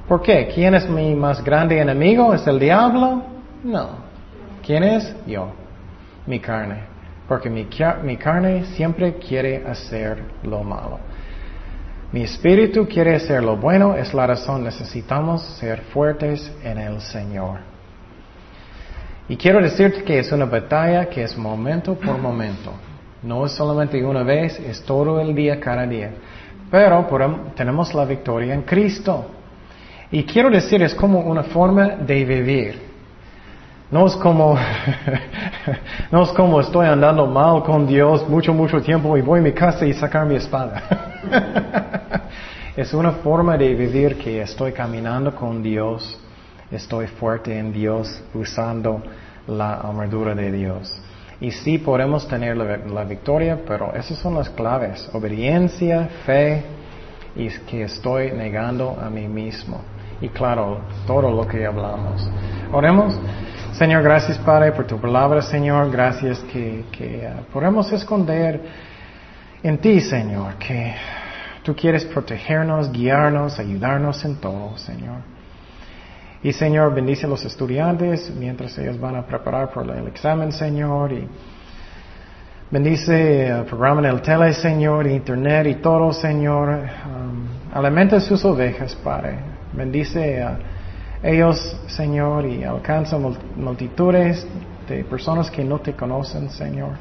¿Por 0.07 0.21
qué? 0.21 0.49
¿Quién 0.55 0.73
es 0.75 0.87
mi 0.87 1.15
más 1.15 1.43
grande 1.43 1.79
enemigo? 1.79 2.33
¿Es 2.33 2.47
el 2.47 2.57
diablo? 2.57 3.23
No. 3.63 3.89
¿Quién 4.65 4.83
es? 4.83 5.15
Yo. 5.25 5.51
Mi 6.25 6.39
carne. 6.39 6.83
Porque 7.27 7.49
mi, 7.49 7.67
mi 8.03 8.15
carne 8.15 8.65
siempre 8.67 9.15
quiere 9.15 9.65
hacer 9.67 10.23
lo 10.43 10.63
malo. 10.63 10.99
Mi 12.11 12.23
espíritu 12.23 12.87
quiere 12.87 13.15
hacer 13.15 13.43
lo 13.43 13.57
bueno. 13.57 13.95
Es 13.95 14.13
la 14.13 14.27
razón. 14.27 14.63
Necesitamos 14.63 15.41
ser 15.59 15.81
fuertes 15.93 16.51
en 16.63 16.77
el 16.77 17.01
Señor. 17.01 17.59
Y 19.29 19.35
quiero 19.35 19.61
decirte 19.61 20.03
que 20.03 20.19
es 20.19 20.31
una 20.31 20.45
batalla 20.45 21.07
que 21.09 21.23
es 21.23 21.37
momento 21.37 21.95
por 21.95 22.17
momento. 22.17 22.71
No 23.23 23.45
es 23.45 23.51
solamente 23.51 24.03
una 24.05 24.23
vez, 24.23 24.57
es 24.59 24.81
todo 24.83 25.19
el 25.19 25.35
día, 25.35 25.59
cada 25.59 25.85
día. 25.85 26.11
Pero 26.71 27.05
tenemos 27.55 27.93
la 27.93 28.05
victoria 28.05 28.53
en 28.53 28.61
Cristo. 28.61 29.25
Y 30.11 30.23
quiero 30.23 30.49
decir, 30.49 30.81
es 30.81 30.95
como 30.95 31.19
una 31.19 31.43
forma 31.43 31.87
de 31.97 32.23
vivir. 32.23 32.87
No 33.91 34.05
es 34.05 34.15
como, 34.15 34.57
no 36.11 36.23
es 36.23 36.29
como 36.29 36.61
estoy 36.61 36.87
andando 36.87 37.25
mal 37.25 37.63
con 37.63 37.85
Dios 37.87 38.27
mucho, 38.29 38.53
mucho 38.53 38.81
tiempo 38.81 39.17
y 39.17 39.21
voy 39.21 39.39
a 39.39 39.43
mi 39.43 39.51
casa 39.51 39.85
y 39.85 39.93
sacar 39.93 40.25
mi 40.25 40.35
espada. 40.35 41.13
es 42.75 42.93
una 42.93 43.11
forma 43.13 43.57
de 43.57 43.73
vivir 43.73 44.17
que 44.17 44.41
estoy 44.41 44.71
caminando 44.71 45.35
con 45.35 45.61
Dios 45.63 46.19
estoy 46.71 47.07
fuerte 47.07 47.57
en 47.57 47.71
Dios 47.71 48.21
usando 48.33 49.01
la 49.47 49.75
armadura 49.75 50.35
de 50.35 50.51
Dios. 50.51 51.01
Y 51.39 51.51
sí 51.51 51.77
podemos 51.77 52.27
tener 52.27 52.57
la, 52.57 53.03
victoria, 53.03 53.59
pero 53.67 53.93
esas 53.93 54.17
son 54.17 54.35
las 54.35 54.49
claves. 54.49 55.07
Obediencia, 55.13 56.09
fe 56.25 56.63
y 57.35 57.47
que 57.69 57.83
estoy 57.83 58.31
negando 58.31 58.97
a 58.99 59.09
mí 59.09 59.27
mismo. 59.27 59.81
Y 60.19 60.29
claro, 60.29 60.81
todo 61.05 61.31
lo 61.31 61.47
que 61.47 61.65
hablamos. 61.65 62.27
Oremos. 62.71 63.17
Señor, 63.73 64.01
gracias 64.01 64.39
Padre 64.39 64.71
por 64.71 64.87
tu 64.87 64.99
palabra, 64.99 65.43
Señor. 65.43 65.91
Gracias 65.91 66.39
que, 66.51 66.85
que 66.91 67.29
uh, 67.31 67.43
podemos 67.53 67.91
esconder 67.91 68.59
en 69.63 69.77
ti, 69.79 70.01
Señor, 70.01 70.55
que 70.55 70.93
tú 71.63 71.75
quieres 71.75 72.05
protegernos, 72.05 72.91
guiarnos, 72.91 73.59
ayudarnos 73.59 74.23
en 74.23 74.35
todo, 74.35 74.77
Señor. 74.77 75.21
Y 76.43 76.53
Señor, 76.53 76.93
bendice 76.93 77.25
a 77.25 77.29
los 77.29 77.43
estudiantes 77.43 78.31
mientras 78.37 78.77
ellos 78.77 78.99
van 78.99 79.15
a 79.15 79.25
preparar 79.25 79.71
por 79.71 79.89
el 79.89 80.07
examen, 80.07 80.51
Señor. 80.51 81.11
Y 81.11 81.27
bendice 82.69 83.47
el 83.47 83.65
programa 83.65 84.01
en 84.01 84.15
el 84.15 84.21
tele, 84.21 84.53
Señor, 84.53 85.07
internet 85.07 85.67
y 85.67 85.75
todo, 85.75 86.13
Señor. 86.13 86.69
Um, 86.69 87.47
alimenta 87.73 88.19
sus 88.19 88.45
ovejas, 88.45 88.95
Padre. 88.95 89.39
Bendice 89.73 90.41
a 90.41 90.59
ellos, 91.23 91.75
Señor, 91.87 92.45
y 92.45 92.63
alcanza 92.63 93.17
multitudes 93.17 94.47
de 94.87 95.03
personas 95.03 95.49
que 95.49 95.63
no 95.63 95.79
te 95.79 95.93
conocen, 95.93 96.51
Señor. 96.51 96.91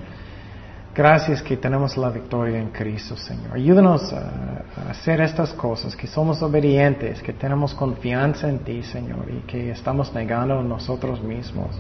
Gracias 0.96 1.42
que 1.42 1.58
tenemos 1.58 1.94
la 1.98 2.08
victoria 2.08 2.58
en 2.58 2.70
Cristo, 2.70 3.18
Señor. 3.18 3.52
Ayúdanos 3.52 4.14
a, 4.14 4.90
hacer 4.90 5.20
estas 5.20 5.52
cosas, 5.52 5.94
que 5.94 6.06
somos 6.06 6.40
obedientes, 6.40 7.22
que 7.22 7.34
tenemos 7.34 7.74
confianza 7.74 8.48
en 8.48 8.60
ti, 8.60 8.82
Señor, 8.82 9.26
y 9.30 9.40
que 9.46 9.70
estamos 9.72 10.14
negando 10.14 10.62
nosotros 10.62 11.22
mismos. 11.22 11.78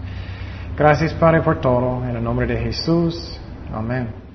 Gracias, 0.76 1.14
Padre, 1.14 1.40
por 1.40 1.62
todo. 1.62 2.04
En 2.04 2.16
el 2.16 2.22
nombre 2.22 2.46
de 2.46 2.58
Jesús. 2.58 3.40
Amén. 3.72 4.25